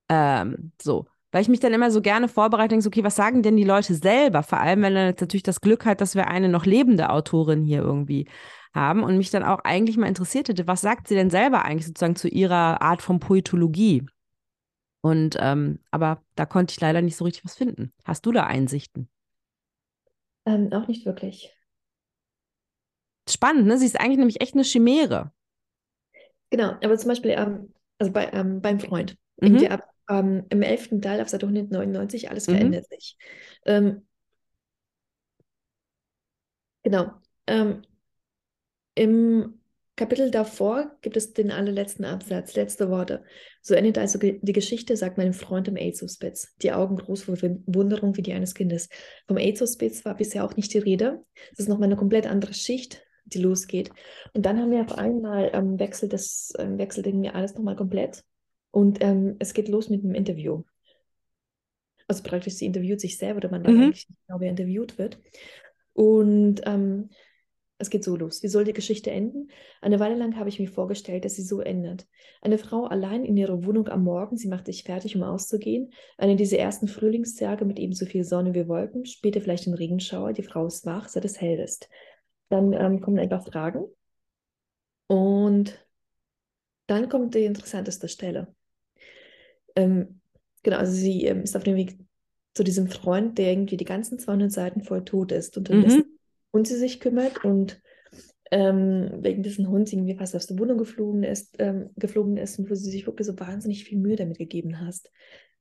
[0.10, 3.58] Ähm, so, weil ich mich dann immer so gerne vorbereite, denke, okay, was sagen denn
[3.58, 4.44] die Leute selber?
[4.44, 7.64] Vor allem, wenn er jetzt natürlich das Glück hat, dass wir eine noch lebende Autorin
[7.64, 8.28] hier irgendwie
[8.74, 11.88] haben und mich dann auch eigentlich mal interessiert hätte, was sagt sie denn selber eigentlich
[11.88, 14.06] sozusagen zu ihrer Art von Poetologie?
[15.02, 17.92] Und ähm, aber da konnte ich leider nicht so richtig was finden.
[18.06, 19.10] Hast du da Einsichten?
[20.46, 21.56] Ähm, auch nicht wirklich.
[23.28, 23.78] Spannend, ne?
[23.78, 25.32] Sie ist eigentlich nämlich echt eine Chimäre.
[26.50, 29.18] Genau, aber zum Beispiel ähm, also bei, ähm, beim Freund.
[29.38, 29.66] Mhm.
[29.68, 32.52] Ab, ähm, Im elften Teil auf Seite 199, alles mhm.
[32.54, 33.18] verändert sich.
[33.66, 34.06] Ähm,
[36.84, 37.12] genau.
[37.48, 37.84] Ähm,
[38.96, 39.61] Im
[40.02, 43.24] Kapitel davor gibt es den allerletzten Absatz, letzte Worte.
[43.62, 46.56] So endet also die Geschichte, sagt mein Freund im AIDS-Hospiz.
[46.64, 47.38] Die Augen groß vor
[47.68, 48.90] Wunderung wie die eines Kindes.
[49.28, 51.24] Vom AIDS-Hospiz war bisher auch nicht die Rede.
[51.54, 53.92] Es ist nochmal eine komplett andere Schicht, die losgeht.
[54.34, 58.24] Und dann haben wir auf einmal ähm, wechselt das, ähm, wechselt irgendwie alles nochmal komplett.
[58.72, 60.64] Und ähm, es geht los mit einem Interview.
[62.08, 63.82] Also praktisch, sie interviewt sich selber, oder man weiß mhm.
[63.84, 65.20] eigentlich nicht genau, wer interviewt wird.
[65.94, 67.12] Und ähm,
[67.82, 68.44] es geht so los.
[68.44, 69.50] Wie soll die Geschichte enden?
[69.82, 72.08] Eine Weile lang habe ich mir vorgestellt, dass sie so endet.
[72.42, 75.92] Eine Frau allein in ihrer Wohnung am Morgen, sie macht sich fertig, um auszugehen.
[76.18, 80.34] Eine dieser ersten Frühlingstage mit ebenso viel Sonne wie Wolken, später vielleicht ein Regenschauer.
[80.34, 81.90] Die Frau ist wach, seit es hell ist.
[82.50, 83.86] Dann ähm, kommen ein paar Fragen.
[85.08, 85.86] Und
[86.88, 88.54] dann kommt die interessanteste Stelle.
[89.76, 90.22] Ähm,
[90.64, 91.98] genau, also sie ähm, ist auf dem Weg
[92.54, 96.04] zu diesem Freund, der irgendwie die ganzen 200 Seiten voll tot ist und dann mhm.
[96.54, 97.82] Hund sie sich kümmert und
[98.52, 102.70] ähm, wegen diesen Hund irgendwie fast aus der Wohnung geflogen ist, ähm, geflogen ist und
[102.70, 105.10] wo sie sich wirklich so wahnsinnig viel Mühe damit gegeben, hast,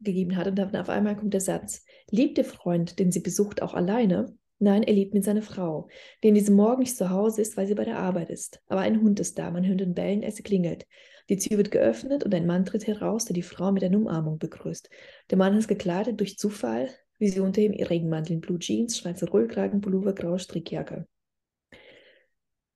[0.00, 0.48] gegeben hat.
[0.48, 4.34] Und dann auf einmal kommt der Satz, liebt der Freund, den sie besucht, auch alleine?
[4.58, 5.88] Nein, er lebt mit seiner Frau,
[6.22, 8.60] die in diesem Morgen nicht zu Hause ist, weil sie bei der Arbeit ist.
[8.66, 10.86] Aber ein Hund ist da, man hört ihn bellen, als sie klingelt.
[11.30, 14.38] Die Tür wird geöffnet und ein Mann tritt heraus, der die Frau mit einer Umarmung
[14.38, 14.90] begrüßt.
[15.30, 16.88] Der Mann ist gekleidet durch Zufall
[17.20, 21.06] wie sie unter ihm ihr Regenmantel in Blue Jeans, schwarzer Rollkragen, Pullover, graue Strickjacke.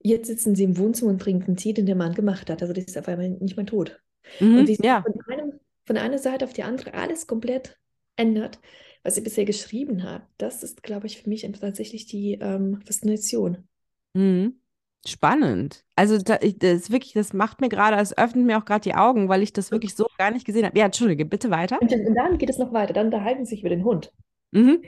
[0.01, 2.61] Jetzt sitzen sie im Wohnzimmer und trinken Tee, den der Mann gemacht hat.
[2.61, 3.99] Also das ist auf einmal nicht mehr tot.
[4.39, 5.03] Mhm, und die ja.
[5.03, 5.53] von, einem,
[5.87, 7.79] von einer Seite auf die andere alles komplett
[8.17, 8.61] ändert,
[9.03, 10.23] was sie bisher geschrieben hat.
[10.37, 13.67] Das ist, glaube ich, für mich tatsächlich die ähm, Faszination.
[14.13, 14.61] Mhm.
[15.07, 15.85] Spannend.
[15.97, 18.95] Also da, ich, das wirklich, das macht mir gerade, es öffnet mir auch gerade die
[18.95, 20.79] Augen, weil ich das wirklich so gar nicht gesehen habe.
[20.79, 21.81] Ja, entschuldige, bitte weiter.
[21.81, 22.95] Und dann geht es noch weiter.
[22.95, 24.13] Dann unterhalten sie sich über den Hund.
[24.55, 24.83] Mhm.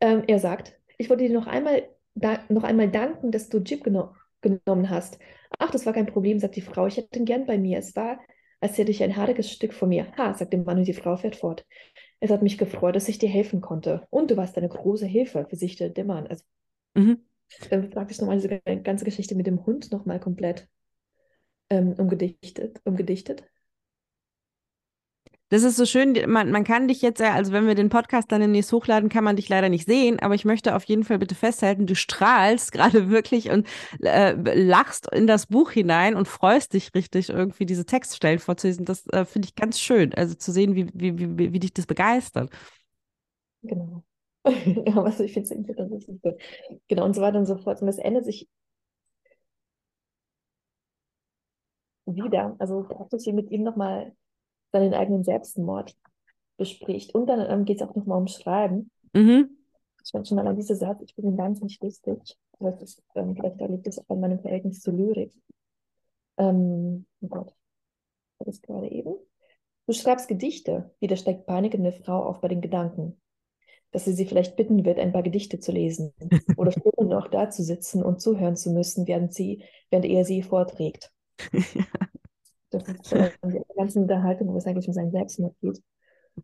[0.00, 3.82] Ähm, er sagt, ich wollte dir noch einmal, da, noch einmal danken, dass du Jeep
[3.82, 5.18] geno genommen hast.
[5.58, 6.86] Ach, das war kein Problem, sagt die Frau.
[6.86, 7.78] Ich hätte ihn gern bei mir.
[7.78, 8.20] Es war,
[8.60, 10.12] als hätte ich ein haariges Stück von mir.
[10.16, 11.64] Ha, sagt der Mann und die Frau fährt fort.
[12.20, 14.06] Es hat mich gefreut, dass ich dir helfen konnte.
[14.10, 16.26] Und du warst eine große Hilfe, versicherte der Mann.
[16.26, 16.44] Also,
[16.94, 17.24] mhm.
[17.70, 20.68] Dann fragte ich nochmal diese ganze Geschichte mit dem Hund nochmal komplett
[21.70, 23.44] ähm, umgedichtet, umgedichtet.
[25.48, 28.40] Das ist so schön, man, man kann dich jetzt, also wenn wir den Podcast dann
[28.40, 31.36] demnächst hochladen, kann man dich leider nicht sehen, aber ich möchte auf jeden Fall bitte
[31.36, 33.68] festhalten, du strahlst gerade wirklich und
[34.00, 38.84] äh, lachst in das Buch hinein und freust dich richtig, irgendwie diese Textstellen vorzulesen.
[38.84, 41.86] Das äh, finde ich ganz schön, also zu sehen, wie, wie, wie, wie dich das
[41.86, 42.50] begeistert.
[43.62, 44.02] Genau.
[44.44, 46.34] ja, was ich finde es irgendwie tatsächlich gut.
[46.88, 47.80] Genau, und so weiter und so fort.
[47.82, 48.48] Und es ändert sich
[52.04, 52.56] wieder.
[52.58, 54.12] Also praktisch mit ihm nochmal
[54.72, 55.96] seinen eigenen Selbstmord
[56.56, 57.14] bespricht.
[57.14, 58.90] Und dann ähm, geht es auch nochmal um Schreiben.
[59.12, 59.56] Mhm.
[60.04, 62.36] Ich fand schon an dieser Satz, ich bin ganz nicht lustig.
[62.58, 65.32] Das ist, ähm, vielleicht liegt es auch an meinem Verhältnis zur Lyrik.
[66.38, 67.54] Ähm, oh Gott,
[68.38, 69.14] das ist gerade eben.
[69.86, 73.20] Du schreibst Gedichte, wieder steigt panikende Frau auf bei den Gedanken,
[73.92, 76.12] dass sie sie vielleicht bitten wird, ein paar Gedichte zu lesen
[76.56, 80.42] oder später noch da zu sitzen und zuhören zu müssen, während sie, während er sie
[80.42, 81.12] vorträgt.
[82.70, 85.82] Das ist äh, die ganze Unterhaltung, wo es eigentlich um seinen Selbstmord geht.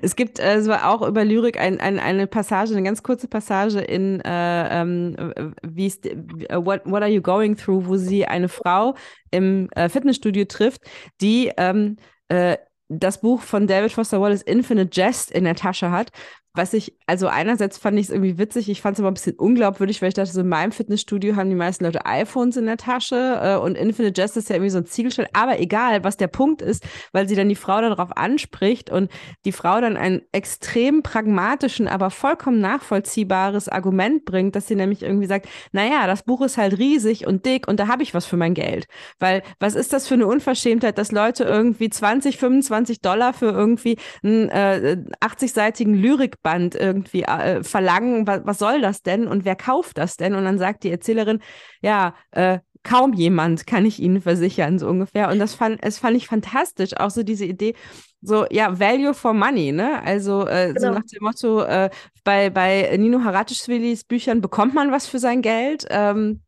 [0.01, 4.19] Es gibt also auch über Lyrik ein, ein, eine Passage, eine ganz kurze Passage in
[4.21, 5.15] äh, ähm,
[5.63, 8.95] wie ist, what, what Are You Going Through, wo sie eine Frau
[9.32, 10.82] im äh, Fitnessstudio trifft,
[11.21, 11.97] die ähm,
[12.28, 12.57] äh,
[12.89, 16.11] das Buch von David Foster Wallace Infinite Jest in der Tasche hat,
[16.56, 19.36] was ich, also einerseits fand ich es irgendwie witzig, ich fand es aber ein bisschen
[19.38, 22.78] unglaubwürdig, weil ich dachte, so in meinem Fitnessstudio haben die meisten Leute iPhones in der
[22.78, 26.28] Tasche äh, und Infinite Jest ist ja irgendwie so ein Ziegelstein, aber egal, was der
[26.28, 29.10] Punkt ist, weil sie dann die Frau darauf anspricht und
[29.45, 35.26] die Frau dann ein extrem pragmatischen, aber vollkommen nachvollziehbares Argument bringt, dass sie nämlich irgendwie
[35.26, 38.38] sagt, naja, das Buch ist halt riesig und dick und da habe ich was für
[38.38, 38.86] mein Geld.
[39.20, 43.97] Weil was ist das für eine Unverschämtheit, dass Leute irgendwie 20, 25 Dollar für irgendwie
[44.22, 49.56] einen äh, 80-seitigen Lyrik Band irgendwie äh, verlangen, was, was soll das denn und wer
[49.56, 50.36] kauft das denn?
[50.36, 51.39] Und dann sagt die Erzählerin,
[51.82, 55.30] ja, äh, kaum jemand, kann ich Ihnen versichern, so ungefähr.
[55.30, 57.76] Und das fand, es fand ich fantastisch, auch so diese Idee,
[58.22, 60.02] so, ja, Value for Money, ne?
[60.04, 60.80] Also äh, genau.
[60.80, 61.89] so nach dem Motto, äh,
[62.24, 65.86] bei, bei Nino Haratischvilis Büchern bekommt man was für sein Geld.
[65.89, 66.43] Ähm,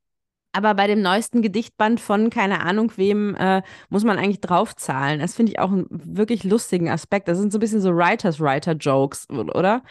[0.56, 5.20] aber bei dem neuesten Gedichtband von keine Ahnung wem äh, muss man eigentlich draufzahlen.
[5.20, 7.28] Das finde ich auch einen wirklich lustigen Aspekt.
[7.28, 9.84] Das sind so ein bisschen so Writers-Writer-Jokes, oder?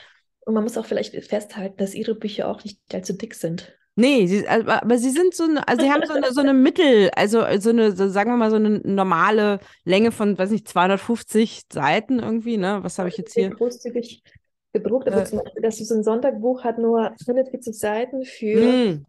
[0.46, 3.72] Und man muss auch vielleicht festhalten, dass ihre Bücher auch nicht allzu dick sind.
[3.96, 7.10] Nee, sie, aber sie sind so, eine, also sie haben so eine, so eine Mittel,
[7.14, 11.62] also so eine, so, sagen wir mal, so eine normale Länge von, weiß nicht, 250
[11.72, 12.80] Seiten irgendwie, ne?
[12.82, 13.50] Was habe ich jetzt hier?
[13.50, 14.24] Großzügig
[14.72, 19.00] gedruckt, aber äh, zum Beispiel, dass so ein Sonntagbuch hat nur 140 Seiten für mh.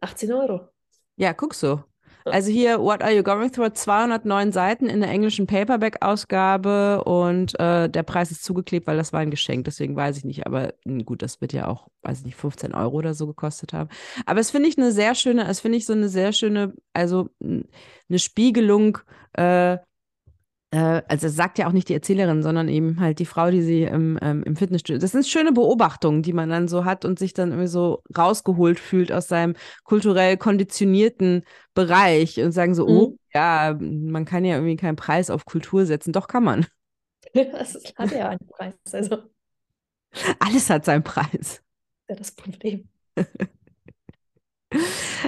[0.00, 0.68] 18 Euro.
[1.16, 1.84] Ja, guck so.
[2.26, 3.74] Also hier, What Are You Going Through?
[3.74, 9.20] 209 Seiten in der englischen Paperback-Ausgabe und äh, der Preis ist zugeklebt, weil das war
[9.20, 10.46] ein Geschenk, deswegen weiß ich nicht.
[10.46, 13.74] Aber hm, gut, das wird ja auch, weiß ich nicht, 15 Euro oder so gekostet
[13.74, 13.90] haben.
[14.24, 17.28] Aber es finde ich eine sehr schöne, es finde ich so eine sehr schöne, also
[17.42, 18.98] eine Spiegelung
[19.34, 19.76] äh,
[20.76, 23.82] also das sagt ja auch nicht die Erzählerin, sondern eben halt die Frau, die sie
[23.84, 25.00] im, ähm, im Fitnessstudio.
[25.00, 28.80] Das sind schöne Beobachtungen, die man dann so hat und sich dann irgendwie so rausgeholt
[28.80, 29.54] fühlt aus seinem
[29.84, 31.44] kulturell konditionierten
[31.74, 32.98] Bereich und sagen so, oh, mhm.
[32.98, 36.12] oh ja, man kann ja irgendwie keinen Preis auf Kultur setzen.
[36.12, 36.66] Doch kann man.
[37.32, 38.74] Das hat ja einen Preis.
[38.92, 39.18] Also.
[40.38, 41.60] Alles hat seinen Preis.
[42.08, 42.88] Ja, das Problem.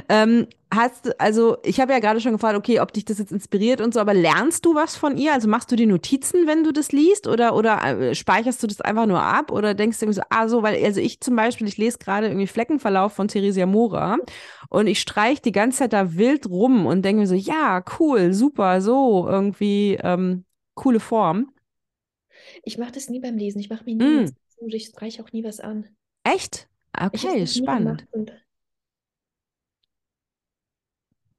[0.09, 3.81] ähm, hast also ich habe ja gerade schon gefragt, okay, ob dich das jetzt inspiriert
[3.81, 5.33] und so, aber lernst du was von ihr?
[5.33, 8.81] Also machst du die Notizen, wenn du das liest, oder oder äh, speicherst du das
[8.81, 11.69] einfach nur ab oder denkst du irgendwie so, ah so, weil also ich zum Beispiel,
[11.69, 14.19] ich lese gerade irgendwie Fleckenverlauf von Theresia Mora
[14.69, 18.33] und ich streiche die ganze Zeit da wild rum und denke mir so, ja, cool,
[18.33, 20.45] super, so irgendwie ähm,
[20.75, 21.53] coole Form.
[22.63, 23.61] Ich mache das nie beim Lesen.
[23.61, 24.25] Ich mache mir nie mm.
[24.25, 25.89] was, ich streiche auch nie was an.
[26.25, 26.69] Echt?
[26.93, 28.07] Okay, spannend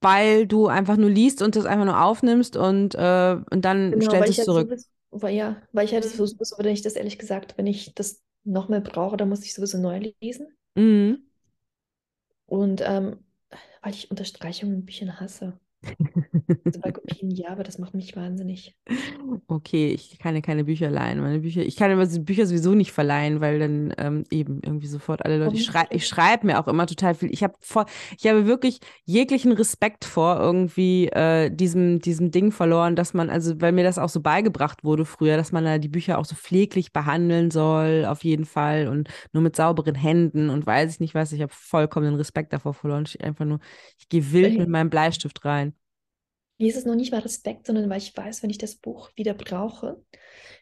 [0.02, 4.06] weil du einfach nur liest und das einfach nur aufnimmst und, äh, und dann genau,
[4.10, 4.68] stellst du es zurück.
[4.70, 8.22] Sowieso, weil, ja, weil ich halt sowieso, wenn ich das ehrlich gesagt, wenn ich das
[8.44, 10.48] nochmal brauche, dann muss ich sowieso neu lesen.
[10.76, 11.24] Mhm.
[12.46, 13.18] Und ähm,
[13.82, 15.60] weil ich Unterstreichungen in Büchern hasse.
[16.66, 18.76] Also bei Kopien ja, aber das macht mich wahnsinnig.
[19.48, 21.20] Okay, ich kann ja keine Bücher leihen.
[21.20, 24.88] Meine Bücher, ich kann immer die Bücher sowieso nicht verleihen, weil dann ähm, eben irgendwie
[24.88, 25.56] sofort alle Leute.
[25.56, 27.32] Ich, schrei ich schreibe mir auch immer total viel.
[27.32, 27.56] Ich habe
[28.18, 33.60] ich habe wirklich jeglichen Respekt vor irgendwie äh, diesem, diesem Ding verloren, dass man, also
[33.62, 36.36] weil mir das auch so beigebracht wurde früher, dass man da die Bücher auch so
[36.36, 41.16] pfleglich behandeln soll, auf jeden Fall und nur mit sauberen Händen und weiß ich nicht
[41.16, 41.32] was.
[41.32, 43.06] Ich habe vollkommen den Respekt davor verloren.
[43.08, 43.60] Ich einfach nur,
[43.98, 45.74] ich gehe wild mit meinem Bleistift rein.
[46.60, 49.12] Mir ist es noch nicht mal Respekt, sondern weil ich weiß, wenn ich das Buch
[49.16, 50.04] wieder brauche,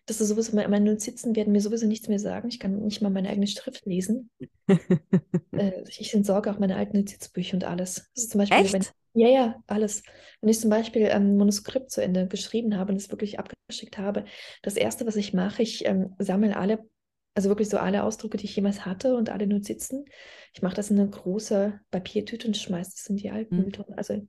[0.05, 2.49] dass es sowieso meine Notizen werden mir sowieso nichts mehr sagen.
[2.49, 4.29] Ich kann nicht mal meine eigene Schrift lesen.
[4.67, 8.09] äh, ich entsorge auch meine alten Notizbücher und alles.
[8.13, 8.73] Das ist zum Beispiel, Echt?
[8.73, 10.03] Wenn, ja, ja, alles.
[10.41, 14.25] Wenn ich zum Beispiel ein Manuskript zu Ende geschrieben habe und es wirklich abgeschickt habe,
[14.61, 16.85] das erste, was ich mache, ich ähm, sammle alle,
[17.33, 20.05] also wirklich so alle Ausdrucke, die ich jemals hatte und alle Notizen.
[20.53, 23.71] Ich mache das in eine große Papiertüte und schmeiße das in die alten mhm.
[23.95, 24.27] Also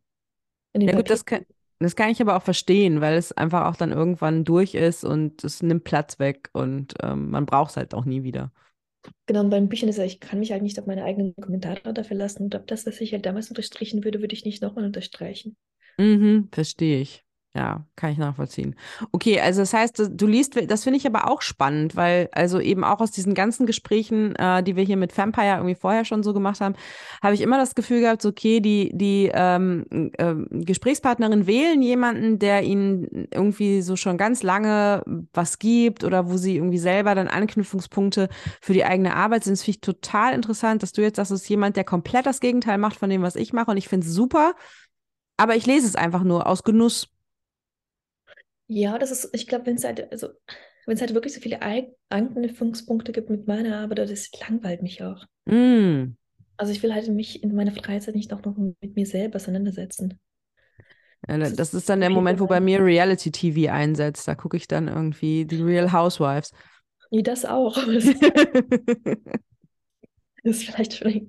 [0.78, 1.44] ja gut, das kann,
[1.78, 5.44] das kann ich aber auch verstehen, weil es einfach auch dann irgendwann durch ist und
[5.44, 8.52] es nimmt Platz weg und ähm, man braucht es halt auch nie wieder.
[9.26, 11.34] Genau, und bei den Büchern ist ja, ich kann mich halt nicht auf meine eigenen
[11.36, 12.44] Kommentare da verlassen.
[12.44, 15.56] Und ob das, was ich halt damals unterstrichen würde, würde ich nicht nochmal unterstreichen.
[15.98, 17.25] Mhm, verstehe ich.
[17.56, 18.76] Ja, kann ich nachvollziehen.
[19.12, 22.84] Okay, also das heißt, du liest, das finde ich aber auch spannend, weil also eben
[22.84, 26.34] auch aus diesen ganzen Gesprächen, äh, die wir hier mit Vampire irgendwie vorher schon so
[26.34, 26.74] gemacht haben,
[27.22, 29.86] habe ich immer das Gefühl gehabt, so, okay, die, die ähm,
[30.18, 35.02] äh, Gesprächspartnerin wählen jemanden, der ihnen irgendwie so schon ganz lange
[35.32, 38.28] was gibt oder wo sie irgendwie selber dann Anknüpfungspunkte
[38.60, 39.54] für die eigene Arbeit sind.
[39.54, 42.76] Das finde ich total interessant, dass du jetzt sagst, ist jemand, der komplett das Gegenteil
[42.76, 44.52] macht von dem, was ich mache und ich finde es super,
[45.38, 47.15] aber ich lese es einfach nur aus Genuss.
[48.68, 50.28] Ja, das ist, ich glaube, wenn es halt, also
[50.86, 51.60] wenn es halt wirklich so viele
[52.08, 55.24] Anknüpfungspunkte gibt mit meiner Arbeit, das langweilt mich auch.
[55.46, 56.16] Mm.
[56.56, 60.18] Also ich will halt mich in meiner Freizeit nicht auch noch mit mir selber auseinandersetzen.
[61.28, 64.28] Ja, das ist dann der Moment, wo bei mir Reality-TV einsetzt.
[64.28, 66.52] Da gucke ich dann irgendwie die Real Housewives.
[67.10, 67.78] Wie das auch.
[70.46, 71.26] Das ist vielleicht schwierig.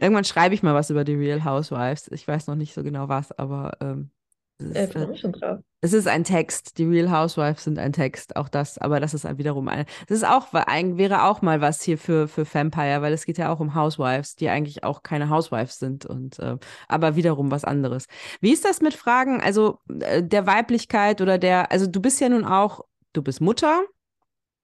[0.00, 2.10] Irgendwann schreibe ich mal was über die Real Housewives.
[2.12, 4.10] Ich weiß noch nicht so genau was, aber ähm,
[4.58, 5.60] es, Äh, ist, freue äh, mich schon drauf.
[5.80, 6.78] es ist ein Text.
[6.78, 8.36] Die Real Housewives sind ein Text.
[8.36, 9.86] Auch das, aber das ist wiederum ein.
[10.08, 13.52] Das ist auch, wäre auch mal was hier für, für Vampire, weil es geht ja
[13.52, 16.56] auch um Housewives, die eigentlich auch keine Housewives sind und äh,
[16.88, 18.06] aber wiederum was anderes.
[18.40, 22.28] Wie ist das mit Fragen, also äh, der Weiblichkeit oder der, also du bist ja
[22.28, 23.82] nun auch, du bist Mutter,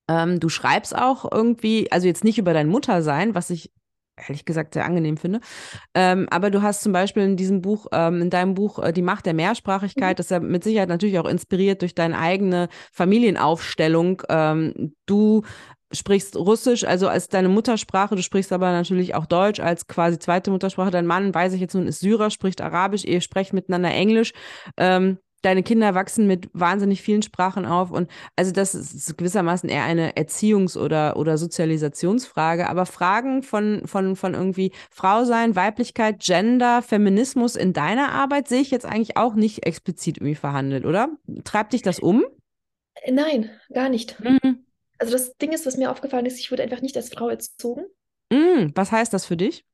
[0.09, 3.73] ähm, du schreibst auch irgendwie, also jetzt nicht über dein Muttersein, was ich
[4.17, 5.41] ehrlich gesagt sehr angenehm finde.
[5.95, 9.03] Ähm, aber du hast zum Beispiel in diesem Buch, ähm, in deinem Buch äh, Die
[9.03, 14.23] Macht der Mehrsprachigkeit, das ist ja mit Sicherheit natürlich auch inspiriert durch deine eigene Familienaufstellung.
[14.29, 15.43] Ähm, du
[15.93, 20.51] sprichst Russisch, also als deine Muttersprache, du sprichst aber natürlich auch Deutsch als quasi zweite
[20.51, 20.91] Muttersprache.
[20.91, 24.33] Dein Mann, weiß ich jetzt nun, ist Syrer, spricht Arabisch, ihr sprecht miteinander Englisch.
[24.77, 29.85] Ähm, deine Kinder wachsen mit wahnsinnig vielen Sprachen auf und also das ist gewissermaßen eher
[29.85, 36.83] eine Erziehungs- oder, oder Sozialisationsfrage, aber Fragen von, von, von irgendwie Frau sein, Weiblichkeit, Gender,
[36.83, 41.09] Feminismus in deiner Arbeit sehe ich jetzt eigentlich auch nicht explizit irgendwie verhandelt, oder?
[41.45, 42.25] Treibt dich das um?
[43.11, 44.19] Nein, gar nicht.
[44.21, 44.65] Mhm.
[44.99, 47.85] Also das Ding ist, was mir aufgefallen ist, ich wurde einfach nicht als Frau erzogen,
[48.35, 48.73] Mhm.
[48.75, 49.65] Was heißt das für dich?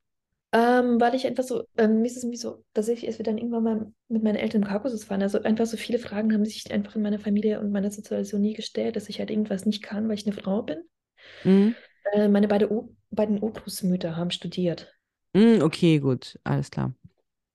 [0.52, 3.38] Ähm, weil ich einfach so, ähm, mir ist es irgendwie so, tatsächlich, als wir dann
[3.38, 6.70] irgendwann mal mit meinen Eltern im Kaukasus waren, also einfach so viele Fragen haben sich
[6.72, 10.08] einfach in meiner Familie und meiner Situation nie gestellt, dass ich halt irgendwas nicht kann,
[10.08, 10.78] weil ich eine Frau bin.
[11.44, 11.74] Mhm.
[12.12, 14.92] Äh, meine beide o beiden Urgroßmütter haben studiert.
[15.34, 16.94] Mhm, okay, gut, alles klar.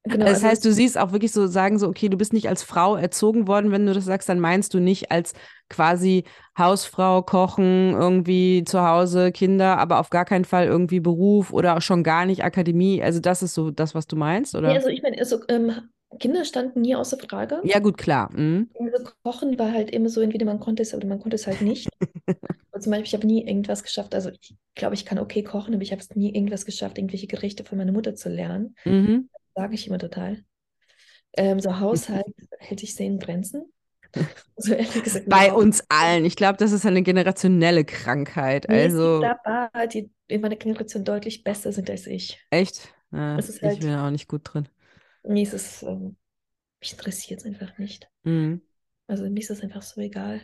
[0.08, 2.48] Genau, Das also heißt, du siehst auch wirklich so, sagen so, okay, du bist nicht
[2.48, 5.34] als Frau erzogen worden, wenn du das sagst, dann meinst du nicht als
[5.70, 6.26] quasi
[6.58, 12.04] Hausfrau, Kochen, irgendwie zu Hause, Kinder, aber auf gar keinen Fall irgendwie Beruf oder schon
[12.04, 13.02] gar nicht Akademie.
[13.02, 14.70] Also das ist so das, was du meinst, oder?
[14.70, 15.72] also ich meine, also, ähm,
[16.20, 17.62] Kinder standen nie außer Frage.
[17.64, 18.32] Ja, gut, klar.
[18.34, 18.70] Mhm.
[18.80, 21.62] Also Kochen war halt immer so, entweder man konnte es oder man konnte es halt
[21.62, 21.90] nicht.
[22.72, 25.74] Und zum Beispiel, ich habe nie irgendwas geschafft, also ich glaube, ich kann okay kochen,
[25.74, 28.76] aber ich habe es nie irgendwas geschafft, irgendwelche Gerichte von meiner Mutter zu lernen.
[28.86, 29.30] Mhm.
[29.56, 30.44] Sage ich immer total.
[31.38, 32.26] Ähm, so Haushalt
[32.60, 33.72] hält sich sehr in Grenzen.
[34.66, 36.24] Ehrlich gesagt, Bei überhaupt uns allen.
[36.26, 38.68] Ich glaube, das ist eine generationelle Krankheit.
[38.70, 42.40] Nee, Also gibt da paar, die in meiner Generation deutlich besser sind als ich.
[42.50, 42.94] echt.
[43.12, 44.68] Ja, Es ist ich halt- bin auch nicht gut drin.
[45.24, 46.16] Mir ist es, ähm,
[46.80, 48.10] mich interessiert es einfach nicht.
[48.24, 48.62] Mhm.
[49.08, 50.42] Also mir ist es einfach so egal.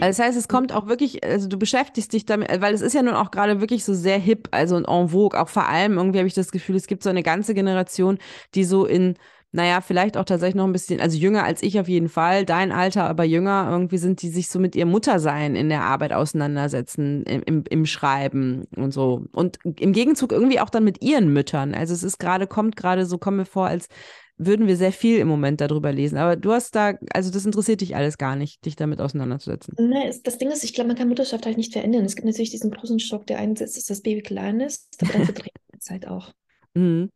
[0.00, 2.94] Also das heißt, es kommt auch wirklich, also du beschäftigst dich damit, weil es ist
[2.94, 5.40] ja nun auch gerade wirklich so sehr hip, also en vogue.
[5.40, 8.18] Auch vor allem irgendwie habe ich das Gefühl, es gibt so eine ganze Generation,
[8.54, 9.16] die so in,
[9.52, 12.72] naja, vielleicht auch tatsächlich noch ein bisschen, also jünger als ich auf jeden Fall, dein
[12.72, 17.22] Alter, aber jünger, irgendwie sind die sich so mit ihrem Muttersein in der Arbeit auseinandersetzen,
[17.22, 19.26] im, im, im Schreiben und so.
[19.32, 21.72] Und im Gegenzug irgendwie auch dann mit ihren Müttern.
[21.74, 23.88] Also es ist gerade, kommt gerade so, kommt mir vor, als
[24.36, 26.18] würden wir sehr viel im Moment darüber lesen.
[26.18, 29.74] Aber du hast da, also das interessiert dich alles gar nicht, dich damit auseinanderzusetzen.
[29.78, 32.04] Ne, es, das Ding ist, ich glaube, man kann Mutterschaft halt nicht verändern.
[32.04, 35.24] Es gibt natürlich diesen großen Schock, der einsetzt, dass das Baby klein ist, aber dann
[35.24, 36.32] verdreht man es halt auch.
[36.74, 37.10] Mhm.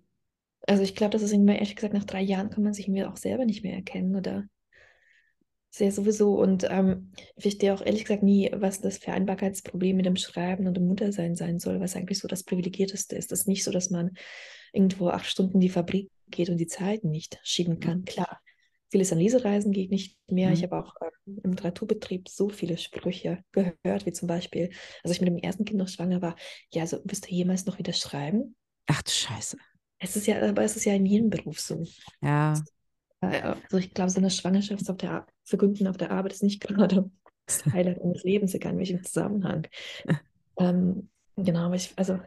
[0.66, 3.04] Also ich glaube, das ist irgendwie, ehrlich gesagt, nach drei Jahren kann man sich irgendwie
[3.04, 4.44] auch selber nicht mehr erkennen oder
[5.70, 6.34] sehr sowieso.
[6.34, 10.76] Und ähm, ich verstehe auch ehrlich gesagt nie, was das Vereinbarkeitsproblem mit dem Schreiben und
[10.76, 13.32] dem Muttersein sein soll, was eigentlich so das Privilegierteste ist.
[13.32, 14.12] Es ist nicht so, dass man
[14.72, 18.04] irgendwo acht Stunden die Fabrik geht und die Zeiten nicht schieben kann.
[18.04, 18.40] Klar,
[18.90, 20.52] vieles an Lesereisen geht nicht mehr.
[20.52, 20.64] Ich Mhm.
[20.64, 24.70] habe auch ähm, im Literaturbetrieb so viele Sprüche gehört, wie zum Beispiel,
[25.02, 26.36] als ich mit dem ersten Kind noch schwanger war,
[26.72, 28.56] ja, also wirst du jemals noch wieder schreiben?
[28.86, 29.56] Ach du Scheiße.
[29.98, 31.84] Es ist ja, aber es ist ja in jedem Beruf so.
[32.20, 32.54] Ja.
[33.20, 36.60] Äh, Also ich glaube, so eine Schwangerschaft auf der Vergünden auf der Arbeit ist nicht
[36.66, 37.10] gerade
[37.46, 39.66] das Highlight meines Lebens, egal in welchem Zusammenhang.
[40.58, 42.20] Ähm, genau, aber ich, also,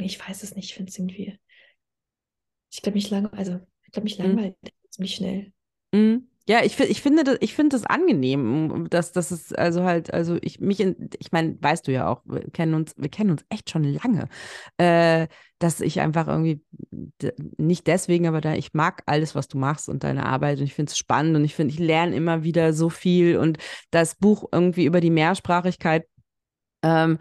[0.00, 1.38] ich weiß es nicht, ich finde es irgendwie,
[2.76, 4.24] ich glaube, mich lang, also, ich glaube, mich Mhm.
[4.24, 4.56] langweilt
[4.90, 5.52] ziemlich schnell.
[5.92, 6.28] Mhm.
[6.48, 10.38] Ja, ich, ich finde das, ich finde das angenehm, dass das ist also halt, also
[10.42, 13.44] ich mich in, ich meine, weißt du ja auch, wir kennen uns, wir kennen uns
[13.48, 14.28] echt schon lange,
[14.76, 15.26] äh,
[15.58, 16.62] dass ich einfach irgendwie
[17.58, 20.74] nicht deswegen, aber da ich mag alles, was du machst und deine Arbeit und ich
[20.74, 23.58] finde es spannend und ich finde, ich lerne immer wieder so viel und
[23.90, 26.06] das Buch irgendwie über die Mehrsprachigkeit
[26.82, 27.18] ähm,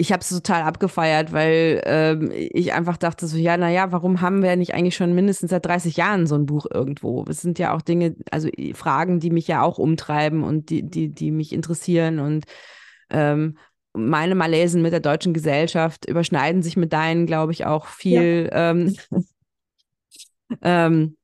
[0.00, 4.42] ich habe es total abgefeiert, weil ähm, ich einfach dachte so, ja, naja, warum haben
[4.42, 7.24] wir nicht eigentlich schon mindestens seit 30 Jahren so ein Buch irgendwo?
[7.28, 10.82] Es sind ja auch Dinge, also i- Fragen, die mich ja auch umtreiben und die,
[10.88, 12.44] die, die mich interessieren und
[13.10, 13.58] ähm,
[13.94, 18.48] meine Malesen mit der deutschen Gesellschaft überschneiden sich mit deinen, glaube ich, auch viel.
[18.52, 18.96] Ähm,
[20.62, 21.16] ähm,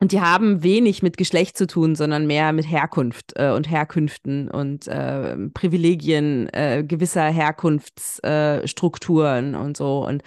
[0.00, 4.50] und die haben wenig mit Geschlecht zu tun, sondern mehr mit Herkunft äh, und Herkünften
[4.50, 10.06] und äh, Privilegien äh, gewisser Herkunftsstrukturen äh, und so.
[10.06, 10.22] Und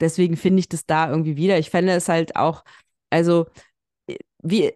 [0.00, 1.58] deswegen finde ich das da irgendwie wieder.
[1.58, 2.64] Ich fände es halt auch,
[3.10, 3.46] also
[4.08, 4.72] äh, wie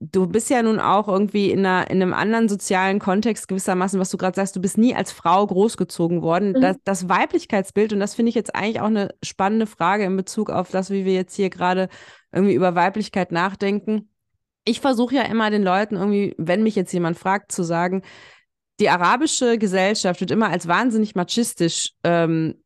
[0.00, 4.10] du bist ja nun auch irgendwie in, einer, in einem anderen sozialen Kontext gewissermaßen, was
[4.10, 6.52] du gerade sagst, du bist nie als Frau großgezogen worden.
[6.52, 6.60] Mhm.
[6.60, 10.50] Das, das Weiblichkeitsbild, und das finde ich jetzt eigentlich auch eine spannende Frage in Bezug
[10.50, 11.88] auf das, wie wir jetzt hier gerade
[12.36, 14.10] irgendwie über Weiblichkeit nachdenken.
[14.64, 18.02] Ich versuche ja immer den Leuten irgendwie, wenn mich jetzt jemand fragt, zu sagen,
[18.78, 22.56] die arabische Gesellschaft wird immer als wahnsinnig machistisch ähm,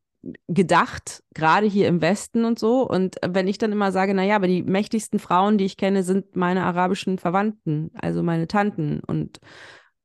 [0.47, 2.87] gedacht, gerade hier im Westen und so.
[2.87, 6.35] Und wenn ich dann immer sage, naja, aber die mächtigsten Frauen, die ich kenne, sind
[6.35, 9.39] meine arabischen Verwandten, also meine Tanten und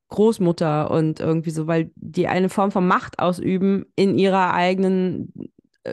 [0.09, 5.33] Großmutter und irgendwie so, weil die eine Form von Macht ausüben in ihrer eigenen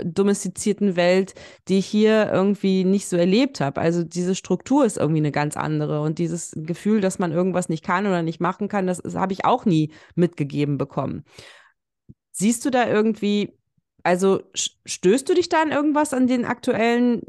[0.03, 1.33] domestizierten Welt,
[1.67, 3.81] die ich hier irgendwie nicht so erlebt habe.
[3.81, 7.83] Also diese Struktur ist irgendwie eine ganz andere und dieses Gefühl, dass man irgendwas nicht
[7.83, 11.23] kann oder nicht machen kann, das, das habe ich auch nie mitgegeben bekommen.
[12.31, 13.53] Siehst du da irgendwie
[14.03, 17.21] also stößt du dich da an irgendwas an den aktuellen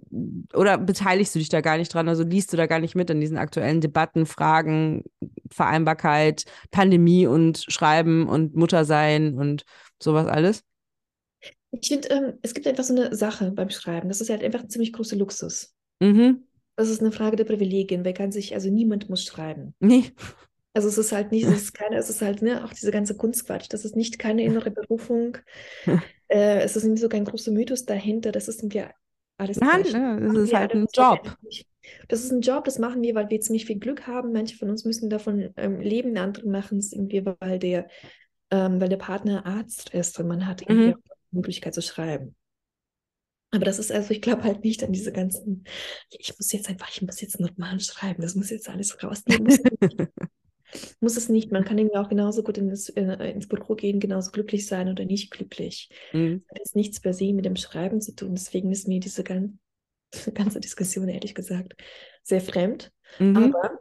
[0.53, 2.09] oder beteiligst du dich da gar nicht dran?
[2.09, 5.05] Also liest du da gar nicht mit an diesen aktuellen Debatten, Fragen,
[5.53, 9.65] Vereinbarkeit, Pandemie und Schreiben und Muttersein und
[10.03, 10.65] sowas alles?
[11.81, 14.09] Ich finde, ähm, es gibt einfach so eine Sache beim Schreiben.
[14.09, 15.75] Das ist halt einfach ein ziemlich großer Luxus.
[16.01, 16.45] Mhm.
[16.77, 18.05] Das ist eine Frage der Privilegien.
[18.05, 19.75] Wer kann sich, also niemand muss schreiben.
[19.81, 20.13] Nee.
[20.73, 23.17] Also es ist halt nicht, es ist keine, es ist halt, ne, auch diese ganze
[23.17, 23.67] Kunstquatsch.
[23.71, 25.39] Das ist nicht keine innere Berufung.
[26.29, 28.33] äh, es ist nicht so kein großer Mythos dahinter.
[28.33, 28.91] Das ist ja
[29.39, 31.37] alles Nein, ne, das Machen ist halt ein Job.
[32.09, 34.33] Das ist ein Job, das machen wir, weil wir ziemlich viel Glück haben.
[34.33, 37.89] Manche von uns müssen davon ähm, leben, andere machen es irgendwie, weil der,
[38.51, 41.14] ähm, weil der Partner Arzt ist und man hat irgendwie Mhm.
[41.35, 42.35] Möglichkeit zu schreiben.
[43.51, 45.65] Aber das ist also, ich glaube halt nicht an diese ganzen,
[46.11, 49.47] ich muss jetzt einfach, ich muss jetzt einen Roman schreiben, das muss jetzt alles rausnehmen.
[51.01, 51.53] Muss, es nicht.
[51.53, 55.05] Man kann irgendwie auch genauso gut ins, äh, ins Büro gehen, genauso glücklich sein oder
[55.05, 55.89] nicht glücklich.
[56.13, 56.43] Mhm.
[56.43, 58.35] Das hat jetzt nichts per se mit dem Schreiben zu tun.
[58.35, 59.61] Deswegen ist mir diese gan
[60.35, 61.75] ganze Diskussion, ehrlich gesagt,
[62.25, 62.91] sehr fremd.
[63.21, 63.37] Mhm.
[63.37, 63.79] Aber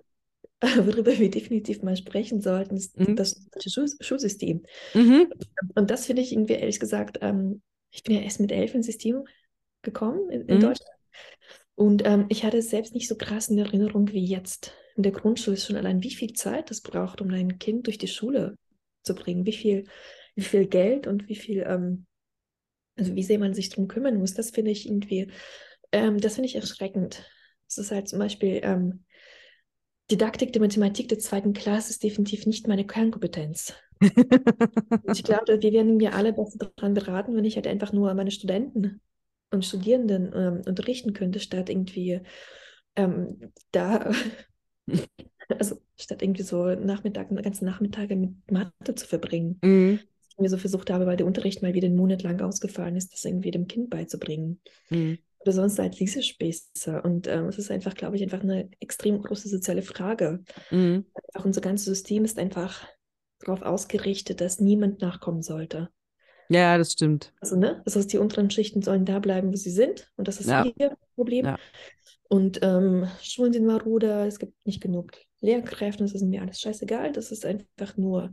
[0.78, 3.16] worüber wir definitiv mal sprechen sollten, ist Mhm.
[3.16, 4.64] das Schul Schulsystem.
[4.93, 5.34] Mhm.
[5.76, 7.61] Und das finde ich irgendwie, ehrlich gesagt, ähm,
[7.91, 9.24] ich bin ja erst mit elf ins System
[9.82, 10.61] gekommen in, in Mhm.
[10.61, 10.89] Deutschland.
[11.76, 14.74] Und ähm, ich hatte es selbst nicht so krass in Erinnerung wie jetzt.
[14.95, 17.97] In der Grundschule ist schon allein, wie viel Zeit das braucht, um ein Kind durch
[17.97, 18.55] die Schule
[19.03, 19.45] zu bringen.
[19.45, 19.86] Wie viel,
[20.36, 22.05] wie viel Geld und wie viel, ähm,
[22.97, 24.34] also wie sehr man sich drum kümmern muss.
[24.34, 25.32] Das finde ich irgendwie,
[25.91, 27.26] ähm, das finde ich erschreckend.
[27.68, 29.05] Es ist halt zum Beispiel, ähm,
[30.11, 33.73] Didaktik der Mathematik der zweiten Klasse ist definitiv nicht meine Kernkompetenz.
[35.13, 38.31] Ich glaube, wir werden mir alle besser daran beraten, wenn ich halt einfach nur meine
[38.31, 39.01] Studenten
[39.51, 42.21] und Studierenden ähm, unterrichten könnte, statt irgendwie
[42.95, 44.11] ähm, da,
[45.49, 49.59] also statt irgendwie so Nachmittag, ganze Nachmittage mit Mathe zu verbringen.
[49.63, 49.99] Mhm.
[50.29, 53.13] Ich mir so versucht habe, weil der Unterricht mal wieder einen Monat lang ausgefallen ist,
[53.13, 54.59] das irgendwie dem Kind beizubringen.
[54.89, 55.19] Mhm.
[55.43, 57.01] Oder sonst halt Lesespäße.
[57.01, 60.41] Und ähm, es ist einfach, glaube ich, einfach eine extrem große soziale Frage.
[60.71, 61.05] Mhm.
[61.33, 62.87] Auch unser ganzes System ist einfach
[63.39, 65.89] darauf ausgerichtet, dass niemand nachkommen sollte.
[66.49, 67.33] Ja, das stimmt.
[67.41, 67.81] Also, ne?
[67.83, 70.11] Das heißt, die unteren Schichten sollen da bleiben, wo sie sind.
[70.15, 70.65] Und das ist Ja.
[70.77, 71.45] ihr Problem.
[71.45, 71.57] Ja.
[72.29, 77.11] Und ähm, Schulen sind marode, es gibt nicht genug Lehrkräfte, das ist mir alles scheißegal.
[77.11, 78.31] Das ist einfach nur,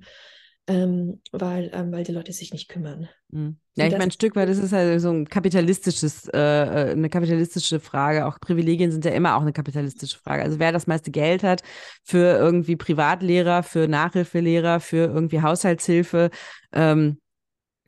[0.70, 3.08] ähm, weil, ähm, weil die Leute sich nicht kümmern.
[3.30, 3.58] Mhm.
[3.74, 7.08] Ja, ich meine, ein Stück weit, das ist halt so ein kapitalistisches, äh, äh, eine
[7.08, 8.26] kapitalistische Frage.
[8.26, 10.42] Auch Privilegien sind ja immer auch eine kapitalistische Frage.
[10.44, 11.62] Also wer das meiste Geld hat
[12.04, 16.30] für irgendwie Privatlehrer, für Nachhilfelehrer, für irgendwie Haushaltshilfe,
[16.72, 17.18] ähm,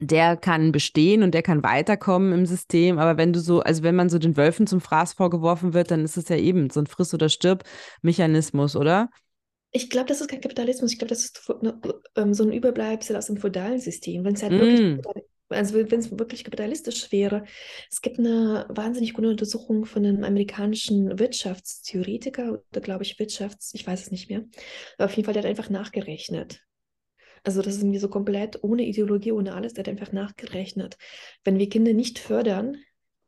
[0.01, 2.99] der kann bestehen und der kann weiterkommen im System.
[2.99, 6.05] Aber wenn du so, also wenn man so den Wölfen zum Fraß vorgeworfen wird, dann
[6.05, 9.09] ist es ja eben so ein Friss- oder Stirb-Mechanismus, oder?
[9.75, 10.93] Ich glaube, das ist kein Kapitalismus.
[10.93, 11.81] Ich glaube, das ist fu- ne,
[12.17, 14.25] ähm, so ein Überbleibsel aus dem feudalen System.
[14.25, 15.01] Wenn es halt wirklich, Mm.
[15.01, 17.45] kapital- also wenn es wirklich kapitalistisch wäre.
[17.91, 23.87] Es gibt eine wahnsinnig gute Untersuchung von einem amerikanischen Wirtschaftstheoretiker oder glaube ich Wirtschafts, ich
[23.87, 24.45] weiß es nicht mehr.
[24.97, 26.61] Aber auf jeden Fall, der hat einfach nachgerechnet.
[27.45, 30.97] Also das ist irgendwie so komplett ohne Ideologie, ohne alles, der hat einfach nachgerechnet.
[31.45, 32.77] Wenn wir Kinder nicht fördern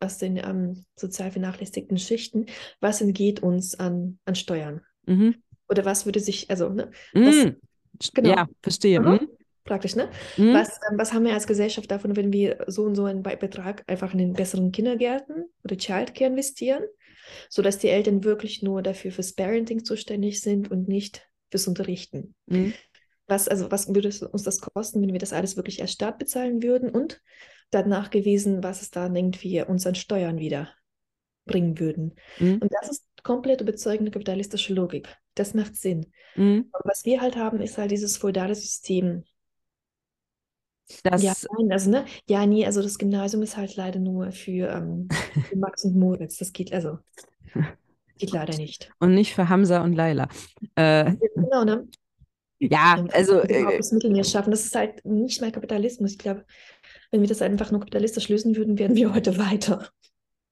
[0.00, 2.46] aus den ähm, sozial vernachlässigten Schichten,
[2.80, 4.82] was entgeht uns an, an Steuern?
[5.06, 5.34] Mhm.
[5.68, 7.48] Oder was würde sich, also, ne, Was- Mm.
[8.14, 8.30] genau.
[8.30, 9.00] Ja, verstehe.
[9.00, 9.28] Mhm.
[9.64, 10.10] praktisch, ne?
[10.36, 10.52] Mhm.
[10.52, 13.36] Was, ähm, was haben wir als Gesellschaft davon, wenn wir so und so einen Be-
[13.38, 16.82] Betrag einfach in den besseren Kindergärten oder Childcare investieren,
[17.48, 22.34] sodass die Eltern wirklich nur dafür fürs Parenting zuständig sind und nicht fürs Unterrichten?
[22.46, 22.74] Mhm.
[23.26, 26.62] Was, also, was würde uns das kosten, wenn wir das alles wirklich als Staat bezahlen
[26.62, 27.22] würden und
[27.70, 30.68] dann nachgewiesen, was es dann irgendwie uns an Steuern wieder
[31.46, 32.16] bringen würden?
[32.38, 32.58] Mhm.
[32.58, 35.08] Und das ist komplett überzeugende kapitalistische Logik.
[35.34, 36.06] Das macht Sinn.
[36.36, 36.70] Mhm.
[36.84, 39.24] Was wir halt haben, ist halt dieses feudale System.
[41.02, 44.68] Das, Ja, nein, also ne, ja, nee, also das Gymnasium ist halt leider nur für,
[44.68, 45.08] ähm,
[45.48, 46.36] für Max und Moritz.
[46.36, 46.98] Das geht, also,
[48.18, 48.92] geht leider nicht.
[49.00, 50.28] und nicht für Hamza und Laila.
[50.76, 51.88] Äh, genau, ne?
[52.58, 53.40] Ja, also.
[53.40, 54.50] Äh, das Mittelmeer schaffen.
[54.50, 56.12] Das ist halt nicht mal Kapitalismus.
[56.12, 56.44] Ich glaube,
[57.10, 59.88] wenn wir das einfach nur kapitalistisch lösen würden, wären wir heute weiter.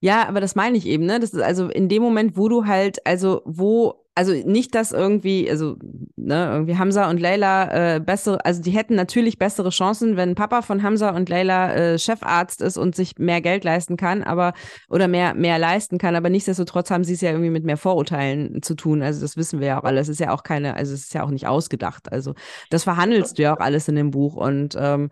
[0.04, 1.20] Ja, aber das meine ich eben, ne?
[1.20, 5.48] Das ist also in dem Moment, wo du halt, also wo, also nicht, dass irgendwie,
[5.48, 5.76] also,
[6.16, 10.62] ne, irgendwie Hamza und Leila äh, bessere, also die hätten natürlich bessere Chancen, wenn Papa
[10.62, 14.54] von Hamza und Leila äh, Chefarzt ist und sich mehr Geld leisten kann, aber,
[14.88, 18.60] oder mehr, mehr leisten kann, aber nichtsdestotrotz haben sie es ja irgendwie mit mehr Vorurteilen
[18.60, 19.02] zu tun.
[19.02, 20.08] Also das wissen wir ja auch alles.
[20.08, 22.10] Es ist ja auch keine, also es ist ja auch nicht ausgedacht.
[22.10, 22.34] Also
[22.70, 25.10] das verhandelst du ja auch alles in dem Buch und ähm,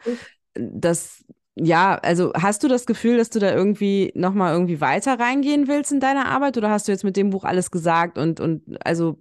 [0.54, 1.24] das,
[1.56, 5.92] ja, also hast du das Gefühl, dass du da irgendwie nochmal irgendwie weiter reingehen willst
[5.92, 9.18] in deine Arbeit oder hast du jetzt mit dem Buch alles gesagt und, und also,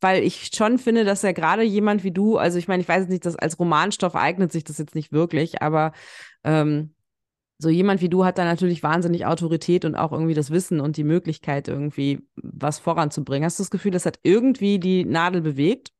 [0.00, 3.08] weil ich schon finde, dass ja gerade jemand wie du, also ich meine, ich weiß
[3.08, 5.92] nicht, dass als Romanstoff eignet sich das jetzt nicht wirklich, aber
[6.42, 6.94] ähm,
[7.58, 10.96] so jemand wie du hat da natürlich wahnsinnig Autorität und auch irgendwie das Wissen und
[10.96, 13.46] die Möglichkeit, irgendwie was voranzubringen.
[13.46, 15.93] Hast du das Gefühl, das hat irgendwie die Nadel bewegt?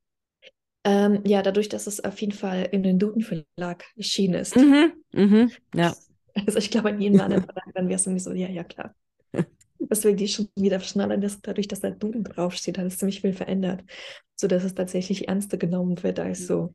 [0.85, 4.55] Ähm, ja, dadurch, dass es auf jeden Fall in den Duden Verlag erschienen ist.
[4.55, 5.93] Mhm, mhm, ja.
[6.45, 8.93] Also ich glaube, an jeden anderen Verlag, dann wäre es irgendwie so, ja, ja, klar.
[9.79, 13.31] Deswegen die schon wieder schneller, dass dadurch, dass da Duden draufsteht, hat es ziemlich viel
[13.31, 13.85] verändert,
[14.35, 16.73] sodass es tatsächlich ernster genommen wird als so.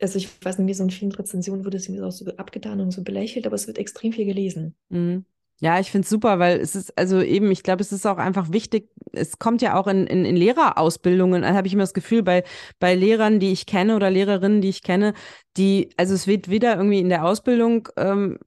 [0.00, 2.80] Also ich weiß nicht, wie so in vielen Rezensionen wurde es irgendwie auch so abgetan
[2.80, 4.76] und so belächelt, aber es wird extrem viel gelesen.
[4.88, 5.24] Mhm.
[5.62, 8.18] Ja, ich finde es super, weil es ist, also eben, ich glaube, es ist auch
[8.18, 12.24] einfach wichtig, es kommt ja auch in, in, in Lehrerausbildungen, habe ich immer das Gefühl,
[12.24, 12.42] bei,
[12.80, 15.14] bei Lehrern, die ich kenne oder Lehrerinnen, die ich kenne,
[15.56, 18.38] die, also es wird weder irgendwie in der Ausbildung ähm,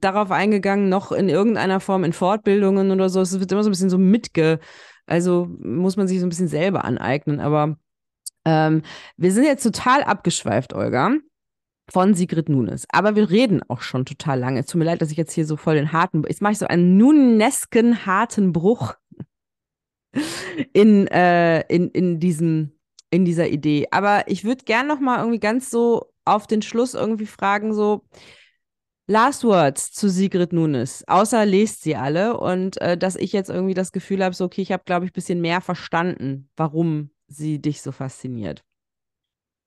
[0.00, 3.20] darauf eingegangen, noch in irgendeiner Form in Fortbildungen oder so.
[3.20, 4.58] Es wird immer so ein bisschen so mitge,
[5.04, 7.38] also muss man sich so ein bisschen selber aneignen.
[7.40, 7.76] Aber
[8.46, 8.80] ähm,
[9.18, 11.18] wir sind jetzt total abgeschweift, Olga
[11.90, 12.86] von Sigrid Nunes.
[12.90, 14.60] Aber wir reden auch schon total lange.
[14.60, 16.58] Es tut mir leid, dass ich jetzt hier so voll den harten, jetzt mache ich
[16.58, 18.94] so einen nunesken harten Bruch
[20.72, 22.72] in, äh, in, in, diesem,
[23.10, 23.88] in dieser Idee.
[23.90, 28.04] Aber ich würde gern noch mal irgendwie ganz so auf den Schluss irgendwie fragen, so
[29.08, 33.74] Last Words zu Sigrid Nunes, außer lest sie alle und äh, dass ich jetzt irgendwie
[33.74, 37.60] das Gefühl habe, so okay, ich habe, glaube ich, ein bisschen mehr verstanden, warum sie
[37.60, 38.62] dich so fasziniert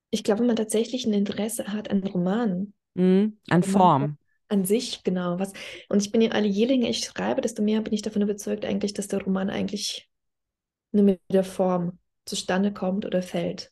[0.10, 4.18] ich glaube, wenn man tatsächlich ein Interesse hat an Romanen, mhm, an Form.
[4.48, 5.40] An sich, genau.
[5.40, 5.54] Was,
[5.90, 8.64] und ich bin ja alle, je länger ich schreibe, desto mehr bin ich davon überzeugt,
[8.66, 10.10] eigentlich, dass der Roman eigentlich
[10.92, 13.72] nur mit der Form zustande kommt oder fällt.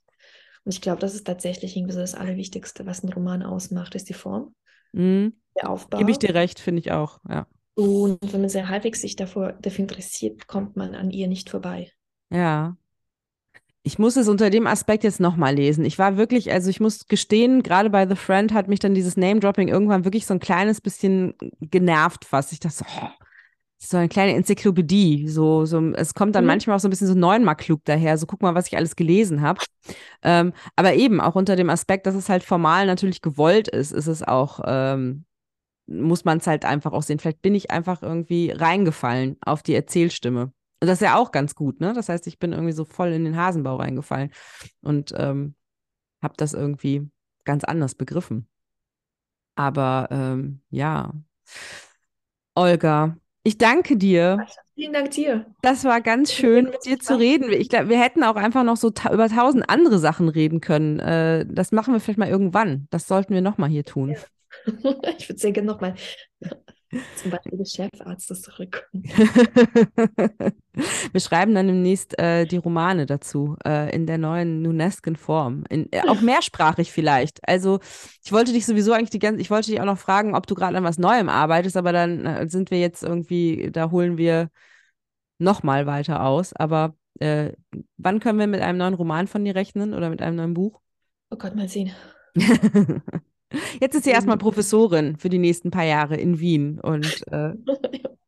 [0.66, 4.10] Und ich glaube, das ist tatsächlich irgendwie so das Allerwichtigste, was ein Roman ausmacht, ist
[4.10, 4.56] die Form.
[4.94, 5.34] Mhm.
[5.56, 6.00] Der Aufbau.
[6.00, 7.48] Gebe ich dir recht, finde ich auch, ja.
[7.76, 11.92] Und wenn man sehr halbwegs sich davor, dafür interessiert, kommt man an ihr nicht vorbei.
[12.30, 12.78] Ja,
[13.84, 15.84] ich muss es unter dem Aspekt jetzt nochmal lesen.
[15.84, 19.18] Ich war wirklich, also ich muss gestehen, gerade bei The Friend hat mich dann dieses
[19.18, 22.54] Name-Dropping irgendwann wirklich so ein kleines bisschen genervt fast.
[22.54, 23.10] Ich dachte so, oh,
[23.78, 25.28] so eine kleine Enzyklopädie.
[25.28, 26.48] So, so, es kommt dann mhm.
[26.48, 28.18] manchmal auch so ein bisschen so neunmal klug daher.
[28.18, 29.62] So, guck mal, was ich alles gelesen habe.
[30.22, 34.08] Ähm, aber eben auch unter dem Aspekt, dass es halt formal natürlich gewollt ist, ist
[34.08, 35.26] es auch, ähm,
[35.88, 37.20] muss man es halt einfach auch sehen.
[37.20, 40.54] Vielleicht bin ich einfach irgendwie reingefallen auf die Erzählstimme.
[40.84, 41.94] Und das ist ja auch ganz gut, ne?
[41.94, 44.34] Das heißt, ich bin irgendwie so voll in den Hasenbau reingefallen
[44.82, 45.56] und ähm,
[46.22, 47.10] habe das irgendwie
[47.46, 48.50] ganz anders begriffen.
[49.56, 51.14] Aber ähm, ja,
[52.54, 54.46] Olga, ich danke dir.
[54.76, 55.46] Vielen Dank dir.
[55.62, 57.50] Das war ganz schön, mit dir zu reden.
[57.54, 61.00] Ich glaube, wir hätten auch einfach noch so ta über tausend andere Sachen reden können.
[61.00, 62.90] Äh, das machen wir vielleicht mal irgendwann.
[62.90, 64.10] Das sollten wir nochmal hier tun.
[64.10, 64.18] Ja.
[65.18, 65.96] Ich würde sehr gerne nochmal
[67.16, 69.04] zum Beispiel des Chefarztes zurückkommen.
[71.12, 75.64] Wir schreiben dann demnächst äh, die Romane dazu, äh, in der neuen Nunesken Form.
[75.70, 77.40] In, äh, auch mehrsprachig vielleicht.
[77.48, 77.80] Also
[78.24, 80.56] ich wollte dich sowieso eigentlich die ganze, ich wollte dich auch noch fragen, ob du
[80.56, 84.50] gerade an was Neuem arbeitest, aber dann äh, sind wir jetzt irgendwie, da holen wir
[85.40, 86.54] nochmal weiter aus.
[86.54, 87.54] Aber äh,
[87.98, 90.82] wann können wir mit einem neuen Roman von dir rechnen oder mit einem neuen Buch?
[91.30, 91.92] Oh Gott, mal sehen.
[93.80, 96.80] Jetzt ist sie erstmal Professorin für die nächsten paar Jahre in Wien.
[96.80, 97.54] Und äh,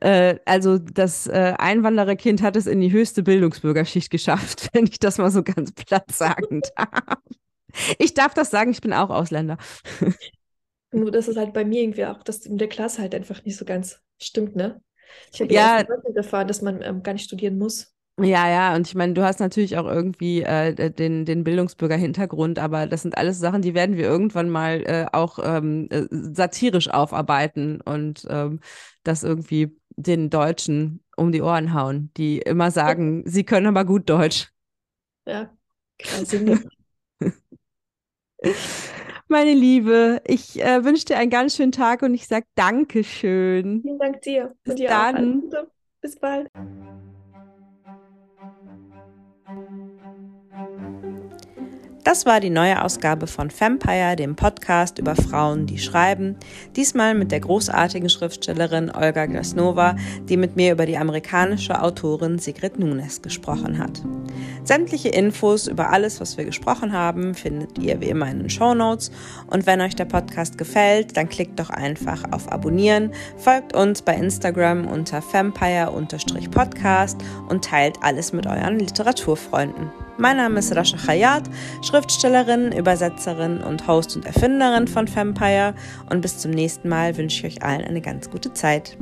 [0.00, 5.18] äh, also das äh, Einwandererkind hat es in die höchste Bildungsbürgerschicht geschafft, wenn ich das
[5.18, 7.18] mal so ganz platt sagen darf.
[7.98, 9.58] Ich darf das sagen, ich bin auch Ausländer.
[10.92, 13.56] Nur, dass es halt bei mir irgendwie auch, dass in der Klasse halt einfach nicht
[13.56, 14.80] so ganz stimmt, ne?
[15.32, 15.84] Ich habe ja
[16.14, 17.93] erfahren, dass man ähm, gar nicht studieren muss.
[18.20, 22.86] Ja, ja, und ich meine, du hast natürlich auch irgendwie äh, den, den Bildungsbürger-Hintergrund, aber
[22.86, 27.80] das sind alles Sachen, die werden wir irgendwann mal äh, auch ähm, äh, satirisch aufarbeiten
[27.80, 28.60] und ähm,
[29.02, 34.08] das irgendwie den Deutschen um die Ohren hauen, die immer sagen, sie können aber gut
[34.08, 34.52] Deutsch.
[35.26, 35.50] Ja,
[35.98, 36.38] quasi
[39.28, 43.82] Meine Liebe, ich äh, wünsche dir einen ganz schönen Tag und ich sage Dankeschön.
[43.82, 44.54] Vielen Dank dir.
[44.64, 45.42] Bis dir dann.
[46.00, 46.50] Bis bald.
[52.04, 56.36] Das war die neue Ausgabe von Vampire, dem Podcast über Frauen, die schreiben.
[56.76, 59.96] Diesmal mit der großartigen Schriftstellerin Olga Glasnova,
[60.28, 64.02] die mit mir über die amerikanische Autorin Sigrid Nunes gesprochen hat.
[64.64, 68.74] Sämtliche Infos über alles, was wir gesprochen haben, findet ihr wie immer in den Show
[68.74, 69.10] Notes.
[69.46, 74.14] Und wenn euch der Podcast gefällt, dann klickt doch einfach auf Abonnieren, folgt uns bei
[74.14, 77.16] Instagram unter vampire-podcast
[77.48, 80.03] und teilt alles mit euren Literaturfreunden.
[80.16, 81.42] Mein Name ist Rasha Khayat,
[81.82, 85.74] Schriftstellerin, Übersetzerin und Host und Erfinderin von Vampire.
[86.08, 88.96] Und bis zum nächsten Mal wünsche ich euch allen eine ganz gute Zeit.